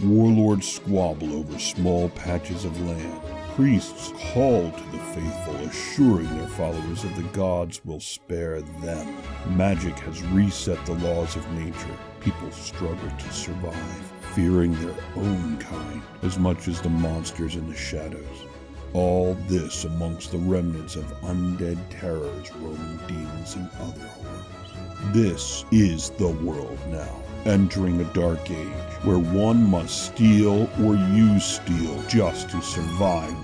[0.02, 3.37] Warlords squabble over small patches of land.
[3.58, 9.18] Priests call to the faithful, assuring their followers that the gods will spare them.
[9.58, 11.98] Magic has reset the laws of nature.
[12.20, 17.76] People struggle to survive, fearing their own kind as much as the monsters in the
[17.76, 18.46] shadows.
[18.94, 25.16] All this amongst the remnants of undead terrors roaming demons and other horrors.
[25.16, 31.46] This is the world now, entering a dark age where one must steal or use
[31.46, 33.36] steel just to survive